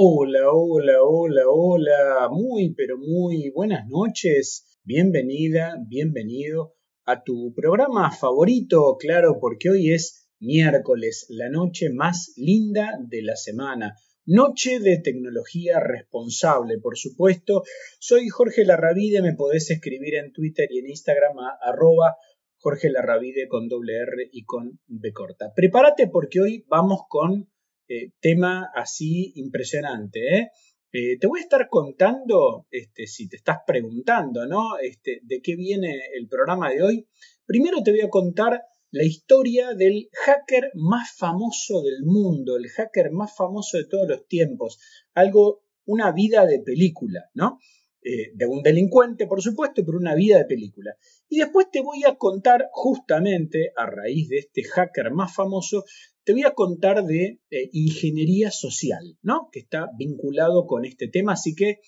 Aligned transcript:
Hola, 0.00 0.52
hola, 0.52 1.02
hola, 1.02 1.42
hola. 1.48 2.28
Muy, 2.30 2.72
pero 2.72 2.98
muy 2.98 3.50
buenas 3.50 3.88
noches. 3.88 4.78
Bienvenida, 4.84 5.74
bienvenido 5.88 6.76
a 7.04 7.24
tu 7.24 7.52
programa 7.52 8.12
favorito, 8.12 8.96
claro, 8.96 9.38
porque 9.40 9.70
hoy 9.70 9.92
es 9.92 10.30
miércoles, 10.38 11.26
la 11.30 11.50
noche 11.50 11.90
más 11.90 12.32
linda 12.36 12.96
de 13.08 13.22
la 13.22 13.34
semana. 13.34 13.96
Noche 14.24 14.78
de 14.78 15.00
tecnología 15.02 15.80
responsable, 15.80 16.78
por 16.78 16.96
supuesto. 16.96 17.64
Soy 17.98 18.28
Jorge 18.28 18.64
Larravide, 18.64 19.20
me 19.20 19.34
podés 19.34 19.68
escribir 19.68 20.14
en 20.14 20.32
Twitter 20.32 20.68
y 20.70 20.78
en 20.78 20.90
Instagram 20.90 21.40
a 21.40 21.58
arroba 21.60 22.14
Jorge 22.60 22.88
Larravide 22.88 23.48
con 23.48 23.66
doble 23.66 23.96
R 23.96 24.28
y 24.30 24.44
con 24.44 24.78
B 24.86 25.12
corta. 25.12 25.52
Prepárate 25.56 26.06
porque 26.06 26.40
hoy 26.40 26.64
vamos 26.68 27.00
con 27.08 27.48
eh, 27.88 28.12
tema 28.20 28.70
así 28.74 29.32
impresionante. 29.36 30.20
¿eh? 30.20 30.50
¿eh? 30.92 31.18
te 31.18 31.26
voy 31.26 31.40
a 31.40 31.42
estar 31.42 31.68
contando, 31.68 32.66
este, 32.70 33.06
si 33.06 33.28
te 33.28 33.36
estás 33.36 33.58
preguntando, 33.66 34.46
¿no? 34.46 34.78
Este, 34.78 35.20
de 35.22 35.40
qué 35.40 35.56
viene 35.56 35.98
el 36.14 36.28
programa 36.28 36.70
de 36.70 36.82
hoy. 36.82 37.08
Primero 37.46 37.82
te 37.82 37.90
voy 37.90 38.02
a 38.02 38.10
contar 38.10 38.60
la 38.90 39.04
historia 39.04 39.74
del 39.74 40.08
hacker 40.12 40.70
más 40.74 41.14
famoso 41.16 41.82
del 41.82 42.02
mundo, 42.04 42.56
el 42.56 42.68
hacker 42.68 43.10
más 43.10 43.34
famoso 43.36 43.78
de 43.78 43.86
todos 43.86 44.08
los 44.08 44.26
tiempos. 44.26 44.78
Algo, 45.14 45.62
una 45.84 46.12
vida 46.12 46.46
de 46.46 46.60
película, 46.60 47.30
¿no? 47.34 47.58
Eh, 48.10 48.32
de 48.34 48.46
un 48.46 48.62
delincuente, 48.62 49.26
por 49.26 49.42
supuesto, 49.42 49.84
pero 49.84 49.98
una 49.98 50.14
vida 50.14 50.38
de 50.38 50.46
película. 50.46 50.96
Y 51.28 51.40
después 51.40 51.70
te 51.70 51.82
voy 51.82 52.04
a 52.04 52.16
contar, 52.16 52.70
justamente 52.72 53.70
a 53.76 53.84
raíz 53.84 54.30
de 54.30 54.38
este 54.38 54.62
hacker 54.62 55.10
más 55.10 55.34
famoso, 55.34 55.84
te 56.24 56.32
voy 56.32 56.44
a 56.44 56.54
contar 56.54 57.04
de 57.04 57.42
eh, 57.50 57.68
ingeniería 57.72 58.50
social, 58.50 59.18
¿no? 59.20 59.50
Que 59.52 59.60
está 59.60 59.90
vinculado 59.98 60.66
con 60.66 60.86
este 60.86 61.08
tema, 61.08 61.34
así 61.34 61.54
que 61.54 61.80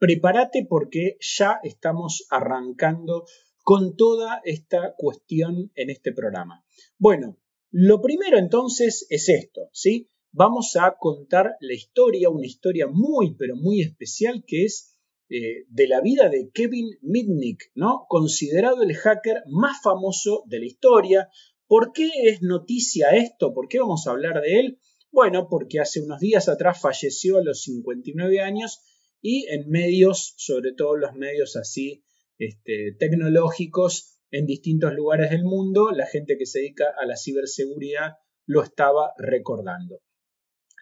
prepárate 0.00 0.66
porque 0.68 1.16
ya 1.20 1.60
estamos 1.62 2.26
arrancando 2.28 3.26
con 3.62 3.94
toda 3.94 4.40
esta 4.42 4.94
cuestión 4.96 5.70
en 5.76 5.90
este 5.90 6.12
programa. 6.12 6.64
Bueno, 6.98 7.38
lo 7.70 8.02
primero 8.02 8.36
entonces 8.36 9.06
es 9.10 9.28
esto, 9.28 9.68
¿sí? 9.72 10.10
Vamos 10.32 10.74
a 10.74 10.96
contar 10.98 11.52
la 11.60 11.74
historia, 11.74 12.30
una 12.30 12.46
historia 12.46 12.88
muy, 12.90 13.36
pero 13.36 13.54
muy 13.54 13.80
especial 13.80 14.42
que 14.44 14.64
es 14.64 14.97
eh, 15.30 15.64
de 15.68 15.88
la 15.88 16.00
vida 16.00 16.28
de 16.28 16.50
Kevin 16.52 16.98
Mitnick, 17.02 17.70
¿no? 17.74 18.06
Considerado 18.08 18.82
el 18.82 18.94
hacker 18.94 19.42
más 19.46 19.82
famoso 19.82 20.44
de 20.46 20.60
la 20.60 20.66
historia, 20.66 21.28
¿Por 21.68 21.92
qué 21.92 22.08
es 22.22 22.40
noticia 22.40 23.10
esto? 23.10 23.52
¿Por 23.52 23.68
qué 23.68 23.78
vamos 23.78 24.06
a 24.06 24.12
hablar 24.12 24.40
de 24.40 24.58
él? 24.58 24.80
Bueno, 25.12 25.48
porque 25.50 25.80
hace 25.80 26.00
unos 26.00 26.18
días 26.18 26.48
atrás 26.48 26.80
falleció 26.80 27.36
a 27.36 27.42
los 27.42 27.60
59 27.62 28.40
años 28.40 28.80
y 29.20 29.46
en 29.48 29.68
medios, 29.68 30.32
sobre 30.38 30.72
todo 30.72 30.96
los 30.96 31.12
medios 31.12 31.56
así 31.56 32.04
este, 32.38 32.96
tecnológicos 32.98 34.18
en 34.30 34.46
distintos 34.46 34.94
lugares 34.94 35.30
del 35.30 35.44
mundo, 35.44 35.90
la 35.90 36.06
gente 36.06 36.38
que 36.38 36.46
se 36.46 36.60
dedica 36.60 36.86
a 36.98 37.04
la 37.04 37.18
ciberseguridad 37.18 38.16
lo 38.46 38.62
estaba 38.62 39.12
recordando. 39.18 40.00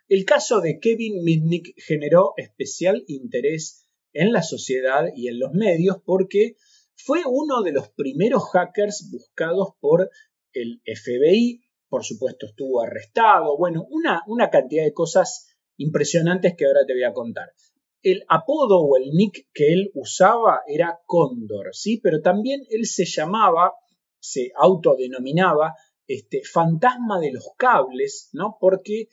El 0.09 0.25
caso 0.25 0.61
de 0.61 0.79
Kevin 0.79 1.25
Mitnick 1.25 1.75
generó 1.79 2.35
especial 2.37 3.03
interés 3.09 3.86
en 4.17 4.33
la 4.33 4.43
sociedad 4.43 5.05
y 5.15 5.29
en 5.29 5.39
los 5.39 5.53
medios 5.53 5.99
porque 6.05 6.57
fue 6.95 7.23
uno 7.27 7.63
de 7.63 7.73
los 7.73 7.91
primeros 7.91 8.51
hackers 8.51 9.11
buscados 9.11 9.69
por 9.81 10.11
el 10.53 10.81
FBI, 10.85 11.61
por 11.89 12.05
supuesto, 12.05 12.47
estuvo 12.47 12.83
arrestado, 12.83 13.57
bueno, 13.59 13.87
una, 13.91 14.23
una 14.27 14.51
cantidad 14.51 14.85
de 14.85 14.95
cosas 14.95 15.55
impresionantes 15.77 16.55
que 16.57 16.65
ahora 16.67 16.87
te 16.87 16.95
voy 16.95 17.05
a 17.05 17.13
contar. 17.13 17.53
El 18.03 18.25
apodo 18.29 18.81
o 18.81 18.97
el 18.97 19.11
nick 19.11 19.49
que 19.53 19.73
él 19.73 19.91
usaba 19.95 20.61
era 20.67 20.99
Cóndor, 21.07 21.69
¿sí? 21.73 22.01
Pero 22.03 22.23
también 22.23 22.63
él 22.71 22.87
se 22.87 23.05
llamaba, 23.05 23.73
se 24.19 24.53
autodenominaba 24.57 25.75
este, 26.07 26.43
fantasma 26.45 27.21
de 27.21 27.33
los 27.33 27.49
cables, 27.59 28.31
¿no? 28.33 28.57
Porque 28.61 29.09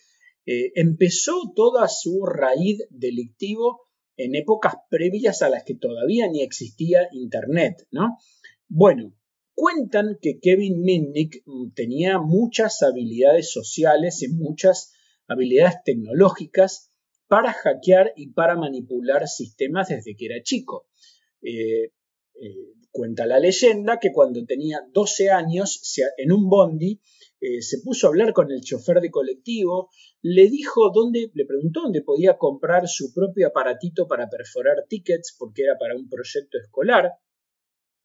eh, 0.45 0.71
empezó 0.75 1.51
toda 1.55 1.87
su 1.87 2.25
raíz 2.25 2.79
delictivo 2.89 3.82
en 4.17 4.35
épocas 4.35 4.75
previas 4.89 5.41
a 5.41 5.49
las 5.49 5.63
que 5.63 5.75
todavía 5.75 6.27
ni 6.27 6.41
existía 6.41 7.07
Internet, 7.11 7.87
¿no? 7.91 8.17
Bueno, 8.67 9.13
Cuentan 9.55 10.17
que 10.19 10.39
Kevin 10.39 10.81
Mitnick 10.81 11.43
mm, 11.45 11.73
tenía 11.73 12.19
muchas 12.19 12.81
habilidades 12.81 13.51
sociales 13.51 14.23
y 14.23 14.29
muchas 14.29 14.93
habilidades 15.27 15.83
tecnológicas 15.85 16.89
para 17.27 17.53
hackear 17.53 18.13
y 18.15 18.31
para 18.31 18.55
manipular 18.55 19.27
sistemas 19.27 19.89
desde 19.89 20.15
que 20.15 20.25
era 20.25 20.41
chico. 20.41 20.87
Eh, 21.41 21.91
eh, 22.41 22.73
cuenta 22.91 23.27
la 23.27 23.39
leyenda 23.39 23.99
que 23.99 24.11
cuando 24.11 24.43
tenía 24.45 24.81
12 24.91 25.29
años, 25.29 25.81
en 26.17 26.31
un 26.31 26.49
bondi, 26.49 26.99
eh, 27.45 27.61
se 27.61 27.79
puso 27.79 28.07
a 28.07 28.09
hablar 28.09 28.31
con 28.31 28.53
el 28.53 28.61
chofer 28.61 29.01
de 29.01 29.11
colectivo, 29.11 29.89
le 30.21 30.49
dijo 30.49 30.91
dónde, 30.93 31.29
le 31.33 31.45
preguntó 31.45 31.81
dónde 31.81 32.01
podía 32.01 32.37
comprar 32.37 32.87
su 32.87 33.13
propio 33.13 33.47
aparatito 33.47 34.07
para 34.07 34.29
perforar 34.29 34.85
tickets 34.87 35.35
porque 35.37 35.63
era 35.63 35.77
para 35.77 35.93
un 35.93 36.07
proyecto 36.07 36.57
escolar. 36.57 37.11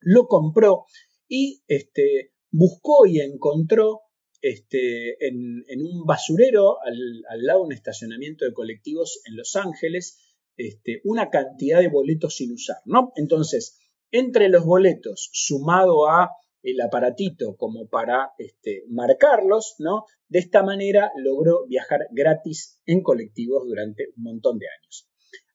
Lo 0.01 0.27
compró 0.27 0.87
y 1.29 1.63
este, 1.69 2.33
buscó 2.51 3.05
y 3.05 3.21
encontró 3.21 4.01
este, 4.41 5.25
en, 5.25 5.63
un 5.85 6.05
basurero 6.05 6.77
al, 6.83 7.23
lado 7.41 7.59
de 7.59 7.65
un 7.67 7.71
estacionamiento 7.71 8.43
de 8.43 8.51
colectivos 8.51 9.21
en 9.25 9.37
Los 9.37 9.55
Ángeles 9.55 10.35
este, 10.57 10.99
una 11.05 11.29
cantidad 11.29 11.79
de 11.79 11.87
boletos 11.87 12.35
sin 12.35 12.51
usar, 12.51 12.79
¿no? 12.83 13.13
Entonces, 13.15 13.79
entre 14.11 14.49
los 14.49 14.65
boletos, 14.65 15.29
sumado 15.31 16.09
a 16.09 16.29
el 16.63 16.79
aparatito 16.81 17.55
como 17.55 17.87
para 17.87 18.31
este, 18.37 18.83
marcarlos, 18.89 19.75
¿no? 19.79 20.05
De 20.27 20.39
esta 20.39 20.63
manera 20.63 21.11
logró 21.17 21.65
viajar 21.67 22.07
gratis 22.11 22.79
en 22.85 23.01
colectivos 23.01 23.65
durante 23.65 24.07
un 24.15 24.23
montón 24.23 24.59
de 24.59 24.67
años. 24.67 25.07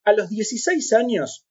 A 0.05 0.13
los 0.13 0.29
16 0.29 0.93
años 0.95 1.47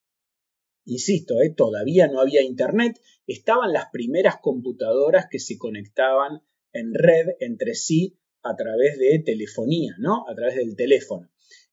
Insisto, 0.86 1.42
eh, 1.42 1.53
todavía 1.56 2.08
no 2.08 2.19
había 2.19 2.42
internet, 2.42 3.00
estaban 3.25 3.72
las 3.72 3.86
primeras 3.92 4.36
computadoras 4.42 5.28
que 5.30 5.40
se 5.40 5.58
conectaban 5.58 6.42
en 6.74 6.94
red 6.94 7.28
entre 7.40 7.74
sí 7.74 8.18
a 8.42 8.56
través 8.56 8.97
de 8.97 9.19
telefonía, 9.19 9.96
¿no? 10.00 10.28
A 10.28 10.36
través 10.36 10.56
del 10.56 10.75
teléfono. 10.75 11.30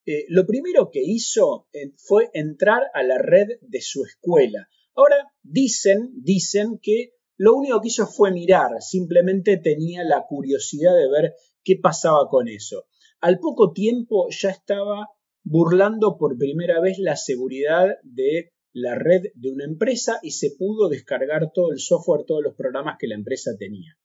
Eh, 0.07 0.27
lo 0.29 0.47
primero 0.47 0.91
que 0.91 1.03
hizo 1.03 1.69
eh, 1.73 1.93
fue 1.97 2.31
entrar 2.35 2.85
a 2.95 3.03
la 3.03 3.19
red 3.19 3.49
de 3.63 3.81
su 3.81 4.05
escuela. 4.05 4.69
Ahora 4.95 5.33
dicen, 5.43 6.11
dicen 6.15 6.79
que 6.81 7.15
lo 7.41 7.55
único 7.55 7.81
que 7.81 7.89
hizo 7.89 8.07
fue 8.07 8.33
mirar, 8.33 8.83
simplemente 8.83 9.57
tenía 9.57 10.05
la 10.05 10.27
curiosidad 10.29 10.95
de 10.95 11.09
ver 11.09 11.35
qué 11.65 11.77
pasaba 11.83 12.29
con 12.29 12.49
eso. 12.49 12.85
Al 13.19 13.39
poco 13.39 13.73
tiempo 13.73 14.27
ya 14.29 14.51
estaba 14.51 15.09
burlando 15.43 16.19
por 16.19 16.37
primera 16.37 16.83
vez 16.83 16.99
la 16.99 17.17
seguridad 17.17 17.97
de 18.03 18.53
la 18.75 18.95
red 18.95 19.23
de 19.35 19.53
una 19.53 19.65
empresa 19.65 20.19
y 20.23 20.33
se 20.33 20.51
pudo 20.51 20.91
descargar 20.91 21.51
todo 21.55 21.73
el 21.73 21.79
software, 21.79 22.27
todos 22.27 22.43
los 22.45 22.55
programas 22.57 22.97
que 22.99 23.07
la 23.07 23.15
empresa 23.15 23.53
tenía. 23.59 23.97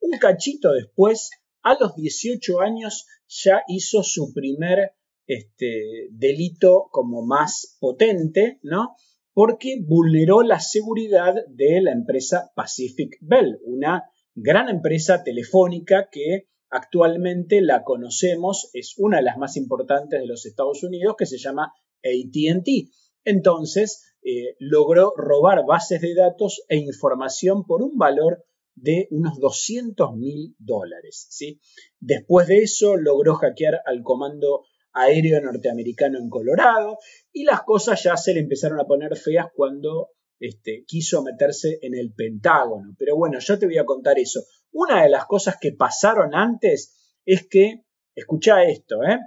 Un 0.00 0.18
cachito 0.18 0.72
después, 0.72 1.28
a 1.60 1.76
los 1.78 1.94
18 1.96 2.60
años, 2.60 3.04
ya 3.28 3.60
hizo 3.68 4.02
su 4.02 4.32
primer 4.32 4.92
este, 5.26 6.08
delito 6.12 6.88
como 6.90 7.26
más 7.26 7.76
potente, 7.78 8.58
¿no? 8.62 8.96
Porque 9.32 9.76
vulneró 9.80 10.42
la 10.42 10.60
seguridad 10.60 11.34
de 11.48 11.80
la 11.80 11.92
empresa 11.92 12.50
Pacific 12.54 13.16
Bell, 13.20 13.58
una 13.64 14.04
gran 14.34 14.68
empresa 14.68 15.22
telefónica 15.22 16.08
que 16.10 16.48
actualmente 16.70 17.60
la 17.60 17.84
conocemos, 17.84 18.70
es 18.74 18.94
una 18.98 19.18
de 19.18 19.24
las 19.24 19.38
más 19.38 19.56
importantes 19.56 20.20
de 20.20 20.26
los 20.26 20.46
Estados 20.46 20.82
Unidos, 20.82 21.16
que 21.18 21.26
se 21.26 21.38
llama 21.38 21.72
ATT. 22.04 22.90
Entonces, 23.24 24.16
eh, 24.22 24.56
logró 24.58 25.12
robar 25.16 25.64
bases 25.66 26.00
de 26.00 26.14
datos 26.14 26.62
e 26.68 26.76
información 26.76 27.64
por 27.64 27.82
un 27.82 27.96
valor 27.96 28.44
de 28.74 29.08
unos 29.10 29.38
200 29.38 30.16
mil 30.16 30.54
dólares. 30.58 31.26
¿sí? 31.30 31.60
Después 31.98 32.46
de 32.48 32.58
eso, 32.58 32.96
logró 32.96 33.34
hackear 33.34 33.80
al 33.84 34.02
comando 34.02 34.64
aéreo 34.92 35.40
norteamericano 35.40 36.18
en 36.18 36.28
Colorado 36.28 36.98
y 37.32 37.44
las 37.44 37.62
cosas 37.62 38.02
ya 38.02 38.16
se 38.16 38.34
le 38.34 38.40
empezaron 38.40 38.80
a 38.80 38.86
poner 38.86 39.16
feas 39.16 39.46
cuando 39.54 40.10
este, 40.38 40.84
quiso 40.86 41.22
meterse 41.22 41.78
en 41.82 41.94
el 41.94 42.12
Pentágono. 42.14 42.94
Pero 42.98 43.16
bueno, 43.16 43.38
yo 43.38 43.58
te 43.58 43.66
voy 43.66 43.78
a 43.78 43.84
contar 43.84 44.18
eso. 44.18 44.44
Una 44.72 45.02
de 45.02 45.10
las 45.10 45.26
cosas 45.26 45.56
que 45.60 45.72
pasaron 45.72 46.34
antes 46.34 47.18
es 47.24 47.46
que, 47.46 47.84
escucha 48.14 48.64
esto, 48.64 49.02
¿eh? 49.04 49.18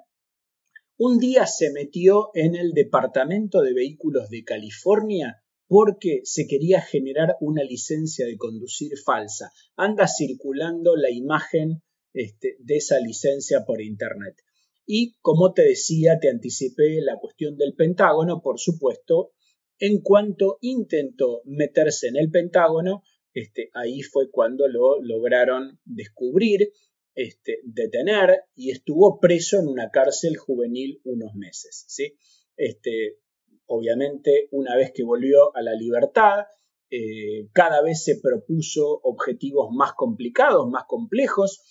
Un 0.98 1.18
día 1.18 1.48
se 1.48 1.72
metió 1.72 2.30
en 2.34 2.56
el 2.56 2.72
Departamento 2.72 3.62
de 3.62 3.74
Vehículos 3.74 4.30
de 4.30 4.44
California 4.44 5.44
porque 5.68 6.22
se 6.24 6.48
quería 6.48 6.82
generar 6.82 7.36
una 7.40 7.64
licencia 7.64 8.26
de 8.26 8.38
conducir 8.38 8.92
falsa. 9.04 9.52
Anda 9.76 10.08
circulando 10.08 10.96
la 10.96 11.10
imagen 11.10 11.82
este, 12.14 12.58
de 12.60 12.78
esa 12.78 13.00
licencia 13.00 13.66
por 13.66 13.82
Internet. 13.82 14.36
Y 14.86 15.16
como 15.22 15.54
te 15.54 15.64
decía, 15.64 16.20
te 16.20 16.30
anticipé 16.30 17.02
la 17.02 17.18
cuestión 17.20 17.58
del 17.58 17.74
Pentágono, 17.76 18.42
por 18.42 18.60
supuesto, 18.60 19.32
en 19.80 20.02
cuanto 20.02 20.58
intentó 20.62 21.42
meterse 21.46 22.08
en 22.08 22.18
el 22.18 22.30
Pentágono, 22.30 23.04
este, 23.34 23.70
ahí 23.74 24.02
fue 24.02 24.30
cuando 24.30 24.68
lo 24.68 25.02
lograron 25.02 25.80
descubrir, 25.86 26.72
este, 27.16 27.60
detener 27.64 28.44
y 28.56 28.72
estuvo 28.72 29.20
preso 29.20 29.60
en 29.60 29.68
una 29.68 29.90
cárcel 29.92 30.38
juvenil 30.38 31.02
unos 31.04 31.34
meses. 31.36 31.86
¿sí? 31.88 32.16
Este, 32.56 33.20
obviamente, 33.66 34.48
una 34.52 34.76
vez 34.76 34.92
que 34.94 35.04
volvió 35.04 35.56
a 35.56 35.62
la 35.62 35.74
libertad, 35.74 36.46
eh, 36.90 37.50
cada 37.54 37.82
vez 37.82 38.04
se 38.04 38.20
propuso 38.22 39.00
objetivos 39.04 39.70
más 39.72 39.94
complicados, 39.94 40.70
más 40.70 40.84
complejos, 40.88 41.62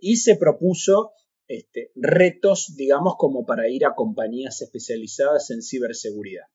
y 0.00 0.16
se 0.16 0.36
propuso 0.36 1.12
este, 1.48 1.92
retos, 1.94 2.74
digamos, 2.76 3.14
como 3.16 3.44
para 3.44 3.68
ir 3.68 3.84
a 3.86 3.94
compañías 3.94 4.60
especializadas 4.62 5.50
en 5.50 5.62
ciberseguridad. 5.62 6.46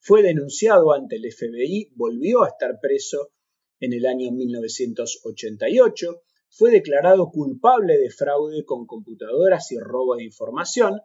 Fue 0.00 0.22
denunciado 0.22 0.92
ante 0.92 1.16
el 1.16 1.30
FBI, 1.32 1.92
volvió 1.94 2.42
a 2.42 2.48
estar 2.48 2.78
preso 2.80 3.32
en 3.80 3.92
el 3.92 4.06
año 4.06 4.30
1988, 4.30 6.22
fue 6.50 6.70
declarado 6.70 7.30
culpable 7.30 7.96
de 7.98 8.10
fraude 8.10 8.64
con 8.64 8.86
computadoras 8.86 9.70
y 9.72 9.78
robo 9.78 10.16
de 10.16 10.24
información, 10.24 11.00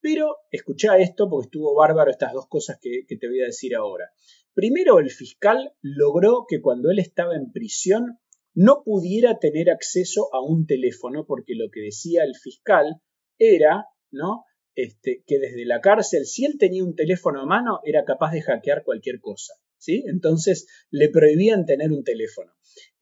pero 0.00 0.36
escucha 0.50 0.98
esto 0.98 1.28
porque 1.28 1.46
estuvo 1.46 1.74
bárbaro 1.74 2.10
estas 2.10 2.32
dos 2.32 2.46
cosas 2.48 2.78
que, 2.80 3.04
te 3.08 3.28
voy 3.28 3.42
a 3.42 3.46
decir 3.46 3.74
ahora. 3.74 4.10
Primero, 4.54 4.98
el 4.98 5.10
fiscal 5.10 5.74
logró 5.80 6.44
que 6.48 6.60
cuando 6.60 6.90
él 6.90 6.98
estaba 6.98 7.34
en 7.34 7.52
prisión 7.52 8.19
no 8.54 8.82
pudiera 8.84 9.38
tener 9.38 9.70
acceso 9.70 10.28
a 10.34 10.42
un 10.42 10.66
teléfono 10.66 11.24
porque 11.26 11.54
lo 11.54 11.70
que 11.70 11.80
decía 11.80 12.24
el 12.24 12.34
fiscal 12.34 13.00
era, 13.38 13.86
¿no? 14.10 14.44
Este, 14.74 15.22
que 15.26 15.38
desde 15.38 15.64
la 15.66 15.80
cárcel, 15.80 16.26
si 16.26 16.44
él 16.44 16.56
tenía 16.58 16.84
un 16.84 16.94
teléfono 16.94 17.42
a 17.42 17.46
mano, 17.46 17.80
era 17.84 18.04
capaz 18.04 18.32
de 18.32 18.42
hackear 18.42 18.84
cualquier 18.84 19.20
cosa. 19.20 19.54
¿sí? 19.80 20.04
Entonces 20.06 20.66
le 20.90 21.08
prohibían 21.08 21.66
tener 21.66 21.90
un 21.90 22.04
teléfono 22.04 22.52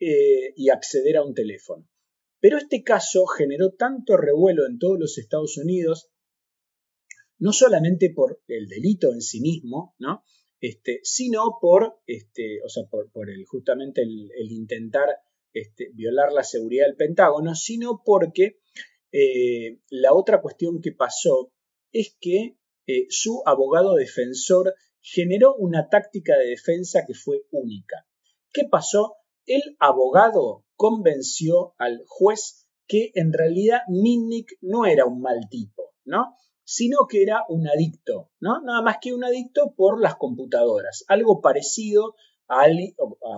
eh, 0.00 0.54
y 0.56 0.70
acceder 0.70 1.16
a 1.16 1.24
un 1.24 1.34
teléfono. 1.34 1.86
Pero 2.40 2.56
este 2.56 2.82
caso 2.82 3.26
generó 3.26 3.72
tanto 3.72 4.16
revuelo 4.16 4.66
en 4.66 4.78
todos 4.78 4.98
los 4.98 5.18
Estados 5.18 5.58
Unidos, 5.58 6.10
no 7.38 7.52
solamente 7.52 8.12
por 8.14 8.40
el 8.46 8.68
delito 8.68 9.12
en 9.12 9.20
sí 9.20 9.40
mismo, 9.40 9.94
¿no? 9.98 10.22
Este, 10.60 11.00
sino 11.02 11.58
por, 11.60 12.00
este, 12.06 12.60
o 12.64 12.68
sea, 12.68 12.84
por, 12.88 13.30
el, 13.30 13.44
justamente 13.46 14.02
el, 14.02 14.50
intentar 14.50 15.08
este, 15.60 15.90
violar 15.94 16.32
la 16.32 16.44
seguridad 16.44 16.86
del 16.86 16.96
Pentágono, 16.96 17.54
sino 17.54 18.02
porque 18.04 18.60
eh, 19.12 19.80
la 19.90 20.12
otra 20.12 20.40
cuestión 20.40 20.80
que 20.80 20.92
pasó 20.92 21.52
es 21.92 22.16
que 22.20 22.56
eh, 22.86 23.06
su 23.08 23.42
abogado 23.46 23.94
defensor 23.94 24.74
generó 25.00 25.54
una 25.56 25.88
táctica 25.88 26.36
de 26.36 26.46
defensa 26.46 27.04
que 27.06 27.14
fue 27.14 27.42
única. 27.50 28.06
¿Qué 28.52 28.64
pasó? 28.64 29.16
El 29.46 29.62
abogado 29.78 30.64
convenció 30.76 31.74
al 31.78 32.02
juez 32.06 32.66
que 32.86 33.10
en 33.14 33.32
realidad 33.32 33.80
Minnick 33.88 34.56
no 34.60 34.86
era 34.86 35.04
un 35.04 35.20
mal 35.20 35.48
tipo, 35.50 35.94
¿no? 36.04 36.34
sino 36.70 37.06
que 37.08 37.22
era 37.22 37.44
un 37.48 37.66
adicto, 37.66 38.30
¿no? 38.40 38.60
Nada 38.60 38.82
más 38.82 38.98
que 39.00 39.14
un 39.14 39.24
adicto 39.24 39.72
por 39.74 39.98
las 39.98 40.16
computadoras, 40.16 41.02
algo 41.08 41.40
parecido 41.40 42.14
a, 42.48 42.66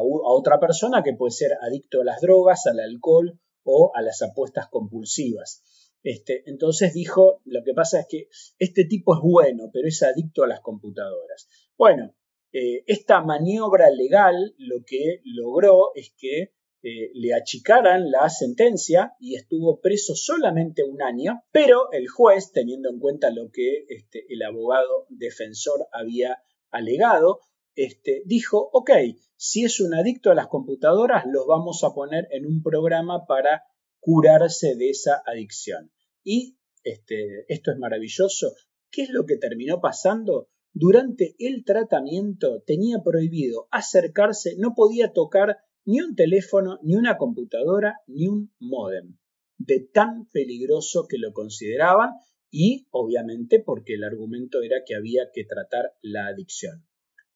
otra 0.01 0.59
persona 0.59 1.03
que 1.03 1.15
puede 1.15 1.33
ser 1.33 1.53
adicto 1.61 2.01
a 2.01 2.05
las 2.05 2.21
drogas, 2.21 2.67
al 2.67 2.81
alcohol 2.81 3.39
o 3.65 3.93
a 3.95 4.03
las 4.03 4.23
apuestas 4.23 4.69
compulsivas. 4.69 5.62
Este, 6.03 6.45
entonces 6.47 6.95
dijo, 6.95 7.43
lo 7.45 7.62
que 7.62 7.75
pasa 7.75 8.01
es 8.01 8.07
que 8.09 8.29
este 8.59 8.85
tipo 8.85 9.15
es 9.15 9.21
bueno, 9.23 9.71
pero 9.73 9.87
es 9.87 10.03
adicto 10.03 10.45
a 10.45 10.49
las 10.49 10.61
computadoras. 10.61 11.49
Bueno, 11.77 12.15
eh, 12.53 12.85
esta 12.87 13.21
maniobra 13.23 13.91
legal 13.91 14.55
lo 14.59 14.83
que 14.87 15.21
logró 15.25 15.93
es 15.95 16.12
que 16.17 16.53
eh, 16.83 17.11
le 17.12 17.35
achicaran 17.35 18.11
la 18.11 18.31
sentencia 18.31 19.15
y 19.21 19.37
estuvo 19.37 19.81
preso 19.81 20.15
solamente 20.15 20.83
un 20.83 21.03
año, 21.03 21.43
pero 21.53 21.93
el 21.93 22.09
juez, 22.09 22.53
teniendo 22.53 22.89
en 22.89 22.99
cuenta 22.99 23.31
lo 23.31 23.51
que 23.51 23.85
este, 23.89 24.25
el 24.31 24.43
abogado 24.43 25.07
defensor 25.11 25.87
había 25.93 26.43
alegado, 26.71 27.41
este, 27.75 28.23
dijo, 28.27 28.71
ok, 28.73 28.91
si 29.37 29.65
es 29.65 29.81
un 29.81 29.95
adicto 29.95 30.31
a 30.31 30.35
las 30.35 30.49
computadoras, 30.49 31.25
los 31.27 31.47
vamos 31.47 31.83
a 31.85 31.95
poner 31.95 32.29
en 32.31 32.47
un 32.47 32.63
programa 32.63 33.27
para 33.27 33.65
curarse 34.01 34.75
de 34.77 34.91
esa 34.91 35.23
adicción. 35.27 35.91
Y 36.23 36.59
este, 36.85 37.45
esto 37.49 37.71
es 37.71 37.79
maravilloso. 37.79 38.53
¿Qué 38.91 39.03
es 39.03 39.11
lo 39.11 39.25
que 39.25 39.37
terminó 39.37 39.81
pasando? 39.81 40.49
Durante 40.73 41.35
el 41.39 41.65
tratamiento 41.65 42.63
tenía 42.67 42.99
prohibido 43.03 43.69
acercarse, 43.71 44.57
no 44.57 44.75
podía 44.75 45.13
tocar 45.13 45.59
ni 45.85 46.01
un 46.01 46.15
teléfono, 46.15 46.79
ni 46.83 46.95
una 46.95 47.17
computadora, 47.17 47.97
ni 48.07 48.29
un 48.29 48.53
modem. 48.61 49.17
De 49.59 49.81
tan 49.81 50.29
peligroso 50.31 51.07
que 51.09 51.19
lo 51.19 51.33
consideraban 51.33 52.11
y 52.51 52.87
obviamente 52.91 53.61
porque 53.61 53.95
el 53.95 54.05
argumento 54.05 54.63
era 54.63 54.83
que 54.87 54.95
había 54.95 55.31
que 55.33 55.45
tratar 55.45 55.95
la 56.03 56.27
adicción. 56.27 56.87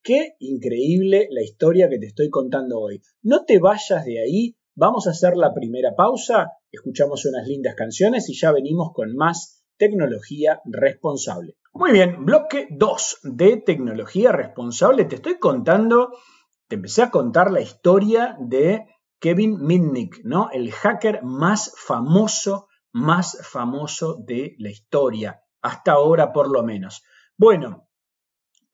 Qué 0.05 0.37
increíble 0.39 1.29
la 1.31 1.43
historia 1.43 1.89
que 1.89 1.99
te 1.99 2.05
estoy 2.07 2.29
contando 2.29 2.79
hoy. 2.79 3.01
No 3.23 3.47
te 3.47 3.59
vayas 3.59 4.05
de 4.05 4.21
ahí, 4.23 4.55
vamos 4.77 5.07
a 5.07 5.13
hacer 5.13 5.35
la 5.35 5.55
primera 5.55 5.97
pausa, 5.97 6.53
escuchamos 6.71 7.25
unas 7.25 7.49
lindas 7.49 7.75
canciones 7.75 8.29
y 8.29 8.39
ya 8.39 8.53
venimos 8.53 8.93
con 8.93 9.17
más 9.17 9.65
tecnología 9.79 10.61
responsable. 10.67 11.57
Muy 11.73 11.93
bien, 11.93 12.27
bloque 12.27 12.69
2 12.71 13.21
de 13.23 13.57
tecnología 13.57 14.31
responsable. 14.31 15.07
Te 15.07 15.17
estoy 15.17 15.39
contando 15.39 16.11
te 16.69 16.77
empecé 16.77 17.03
a 17.03 17.11
contar 17.11 17.51
la 17.51 17.61
historia 17.61 18.37
de 18.41 18.87
Kevin 19.21 19.59
Mitnick, 19.61 20.21
¿no? 20.25 20.51
El 20.51 20.73
hacker 20.73 21.23
más 21.23 21.73
famoso, 21.77 22.69
más 22.93 23.39
famoso 23.43 24.17
de 24.27 24.55
la 24.59 24.71
historia, 24.71 25.43
hasta 25.63 25.93
ahora 25.93 26.33
por 26.33 26.51
lo 26.51 26.63
menos. 26.63 27.03
Bueno, 27.37 27.89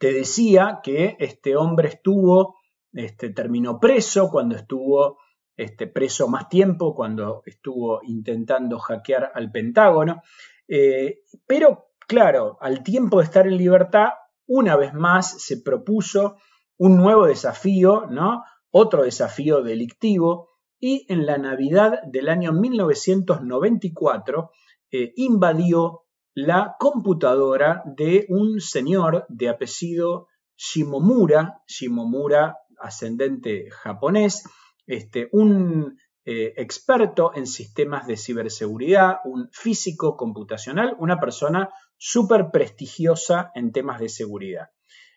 te 0.01 0.13
decía 0.15 0.81
que 0.83 1.17
este 1.21 1.57
hombre 1.57 1.89
estuvo, 1.89 2.57
este, 2.91 3.29
terminó 3.31 3.79
preso 3.79 4.31
cuando 4.31 4.57
estuvo 4.57 5.19
este, 5.55 5.87
preso 5.87 6.27
más 6.27 6.49
tiempo, 6.49 6.95
cuando 6.95 7.43
estuvo 7.45 8.01
intentando 8.05 8.79
hackear 8.79 9.31
al 9.35 9.53
Pentágono, 9.53 10.23
eh, 10.67 11.21
pero 11.47 11.91
claro, 12.09 12.57
al 12.63 12.83
tiempo 12.83 13.19
de 13.19 13.25
estar 13.25 13.47
en 13.47 13.59
libertad, 13.59 14.09
una 14.47 14.75
vez 14.75 14.95
más 14.95 15.43
se 15.43 15.61
propuso 15.61 16.37
un 16.79 16.97
nuevo 16.97 17.27
desafío, 17.27 18.07
¿no? 18.09 18.43
Otro 18.71 19.03
desafío 19.03 19.61
delictivo 19.63 20.49
y 20.79 21.05
en 21.13 21.27
la 21.27 21.37
Navidad 21.37 22.01
del 22.05 22.31
año 22.31 22.55
1994 22.55 24.51
eh, 24.93 25.13
invadió 25.17 26.05
la 26.35 26.77
computadora 26.79 27.83
de 27.85 28.27
un 28.29 28.61
señor 28.61 29.27
de 29.29 29.49
apellido 29.49 30.29
Shimomura, 30.57 31.63
Shimomura 31.67 32.59
ascendente 32.79 33.71
japonés, 33.71 34.45
este, 34.87 35.29
un 35.33 35.99
eh, 36.25 36.55
experto 36.57 37.33
en 37.35 37.47
sistemas 37.47 38.07
de 38.07 38.17
ciberseguridad, 38.17 39.19
un 39.25 39.49
físico 39.53 40.17
computacional, 40.17 40.97
una 40.99 41.19
persona 41.19 41.71
súper 41.97 42.51
prestigiosa 42.51 43.51
en 43.55 43.73
temas 43.73 44.01
de 44.01 44.09
seguridad. 44.09 44.71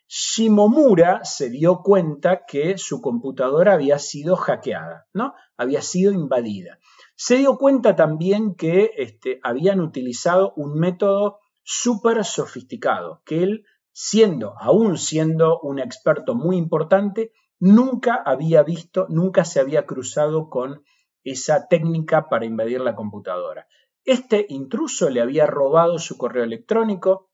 Shimomura 0.08 1.24
se 1.24 1.50
dio 1.50 1.82
cuenta 1.82 2.46
que 2.46 2.78
su 2.78 3.02
computadora 3.02 3.74
había 3.74 4.00
sido 4.00 4.36
hackeada, 4.36 5.08
¿no? 5.14 5.34
Había 5.58 5.82
sido 5.82 6.12
invadida. 6.12 6.78
Se 7.16 7.38
dio 7.38 7.58
cuenta 7.58 7.96
también 7.96 8.56
que 8.56 8.92
este, 8.98 9.40
habían 9.44 9.80
utilizado 9.80 10.54
un 10.56 10.80
método 10.80 11.40
súper 11.64 12.24
sofisticado, 12.26 13.22
que 13.26 13.44
él, 13.44 13.66
siendo, 13.92 14.56
aún 14.60 14.98
siendo 14.98 15.60
un 15.60 15.80
experto 15.80 16.36
muy 16.36 16.58
importante, 16.58 17.32
nunca 17.60 18.16
había 18.16 18.64
visto, 18.64 19.06
nunca 19.10 19.46
se 19.46 19.60
había 19.60 19.86
cruzado 19.86 20.50
con 20.50 20.84
esa 21.24 21.68
técnica 21.68 22.28
para 22.28 22.46
invadir 22.46 22.82
la 22.82 22.96
computadora. 22.96 23.68
Este 24.04 24.46
intruso 24.50 25.10
le 25.10 25.22
había 25.22 25.46
robado 25.46 26.00
su 26.00 26.18
correo 26.18 26.44
electrónico, 26.44 27.30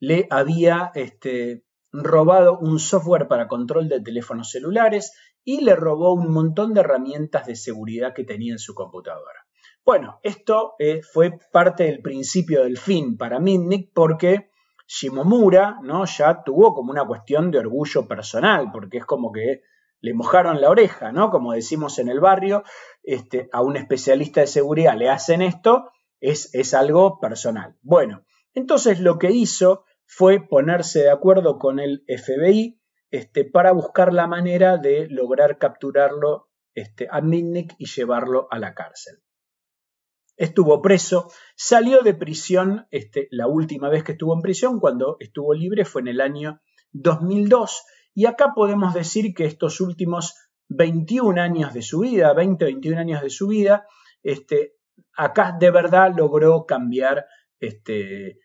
le 0.00 0.26
había 0.30 0.90
este, 0.94 1.64
robado 1.92 2.58
un 2.58 2.78
software 2.78 3.28
para 3.28 3.46
control 3.46 3.88
de 3.88 4.00
teléfonos 4.00 4.50
celulares 4.50 5.12
y 5.50 5.60
le 5.62 5.74
robó 5.74 6.12
un 6.12 6.32
montón 6.32 6.74
de 6.74 6.80
herramientas 6.80 7.44
de 7.44 7.56
seguridad 7.56 8.14
que 8.14 8.22
tenía 8.22 8.52
en 8.52 8.60
su 8.60 8.72
computadora. 8.72 9.46
Bueno, 9.84 10.20
esto 10.22 10.74
eh, 10.78 11.00
fue 11.02 11.40
parte 11.50 11.82
del 11.84 12.02
principio 12.02 12.62
del 12.62 12.78
fin 12.78 13.16
para 13.16 13.40
Mitnick 13.40 13.90
porque 13.92 14.50
Shimomura 14.86 15.80
¿no? 15.82 16.04
ya 16.04 16.44
tuvo 16.44 16.72
como 16.72 16.92
una 16.92 17.04
cuestión 17.04 17.50
de 17.50 17.58
orgullo 17.58 18.06
personal, 18.06 18.70
porque 18.72 18.98
es 18.98 19.04
como 19.04 19.32
que 19.32 19.62
le 20.00 20.14
mojaron 20.14 20.60
la 20.60 20.70
oreja, 20.70 21.10
¿no? 21.10 21.30
Como 21.30 21.52
decimos 21.52 21.98
en 21.98 22.08
el 22.08 22.20
barrio, 22.20 22.62
este, 23.02 23.48
a 23.52 23.60
un 23.60 23.76
especialista 23.76 24.42
de 24.42 24.46
seguridad 24.46 24.96
le 24.96 25.10
hacen 25.10 25.42
esto 25.42 25.90
es, 26.20 26.54
es 26.54 26.74
algo 26.74 27.18
personal. 27.18 27.76
Bueno, 27.82 28.22
entonces 28.54 29.00
lo 29.00 29.18
que 29.18 29.32
hizo 29.32 29.84
fue 30.06 30.40
ponerse 30.40 31.00
de 31.00 31.10
acuerdo 31.10 31.58
con 31.58 31.80
el 31.80 32.04
FBI 32.06 32.79
este, 33.10 33.44
para 33.44 33.72
buscar 33.72 34.12
la 34.12 34.26
manera 34.26 34.76
de 34.76 35.08
lograr 35.08 35.58
capturarlo 35.58 36.48
este, 36.74 37.08
a 37.10 37.20
Mitnick 37.20 37.74
y 37.78 37.86
llevarlo 37.86 38.46
a 38.50 38.58
la 38.58 38.74
cárcel. 38.74 39.20
Estuvo 40.36 40.80
preso, 40.80 41.30
salió 41.54 42.02
de 42.02 42.14
prisión, 42.14 42.86
este, 42.90 43.28
la 43.30 43.46
última 43.46 43.88
vez 43.88 44.04
que 44.04 44.12
estuvo 44.12 44.34
en 44.34 44.40
prisión, 44.40 44.80
cuando 44.80 45.16
estuvo 45.20 45.52
libre, 45.52 45.84
fue 45.84 46.00
en 46.02 46.08
el 46.08 46.20
año 46.20 46.60
2002, 46.92 47.84
y 48.14 48.26
acá 48.26 48.52
podemos 48.54 48.94
decir 48.94 49.34
que 49.34 49.44
estos 49.44 49.80
últimos 49.80 50.34
21 50.68 51.40
años 51.40 51.74
de 51.74 51.82
su 51.82 52.00
vida, 52.00 52.32
20, 52.32 52.64
21 52.64 53.00
años 53.00 53.22
de 53.22 53.30
su 53.30 53.48
vida, 53.48 53.86
acá 55.14 55.56
de 55.58 55.70
verdad 55.70 56.12
logró 56.16 56.64
cambiar 56.64 57.26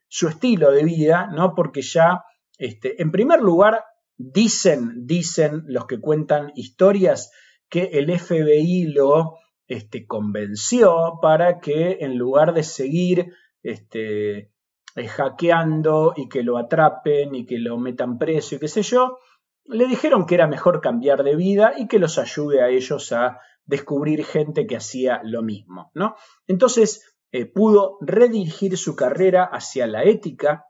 su 0.08 0.28
estilo 0.28 0.72
de 0.72 0.84
vida, 0.84 1.30
¿no? 1.32 1.56
Porque 1.56 1.82
ya, 1.82 2.24
en 2.58 3.12
primer 3.12 3.42
lugar, 3.42 3.84
dicen, 4.18 5.06
dicen 5.06 5.64
los 5.68 5.86
que 5.86 6.00
cuentan 6.00 6.52
historias 6.56 7.32
que 7.70 7.84
el 7.94 8.18
FBI 8.18 8.88
lo 8.88 9.38
este, 9.68 10.06
convenció 10.06 11.20
para 11.22 11.60
que 11.60 11.98
en 12.02 12.18
lugar 12.18 12.54
de 12.54 12.64
seguir 12.64 13.34
este, 13.64 14.52
eh, 14.96 15.08
hackeando 15.08 16.14
y 16.16 16.30
que 16.30 16.44
lo 16.44 16.58
atrapen 16.58 17.36
y 17.36 17.46
que 17.46 17.58
lo 17.58 17.78
metan 17.78 18.18
preso 18.18 18.56
y 18.56 18.60
qué 18.60 18.68
sé 18.68 18.84
yo, 18.84 19.18
le 19.66 19.88
dijeron 19.88 20.26
que 20.26 20.36
era 20.36 20.48
mejor 20.48 20.82
cambiar 20.82 21.24
de 21.24 21.36
vida 21.36 21.74
y 21.78 21.88
que 21.88 22.00
los 22.00 22.18
ayude 22.18 22.62
a 22.62 22.70
ellos 22.70 23.12
a 23.12 23.40
descubrir 23.66 24.24
gente 24.24 24.68
que 24.68 24.78
hacía 24.78 25.22
lo 25.24 25.42
mismo, 25.42 25.92
¿no? 25.96 26.16
Entonces, 26.48 27.18
eh, 27.32 27.46
pudo 27.46 27.98
redirigir 28.02 28.78
su 28.78 28.96
carrera 28.96 29.44
hacia 29.44 29.88
la 29.88 30.04
ética, 30.04 30.66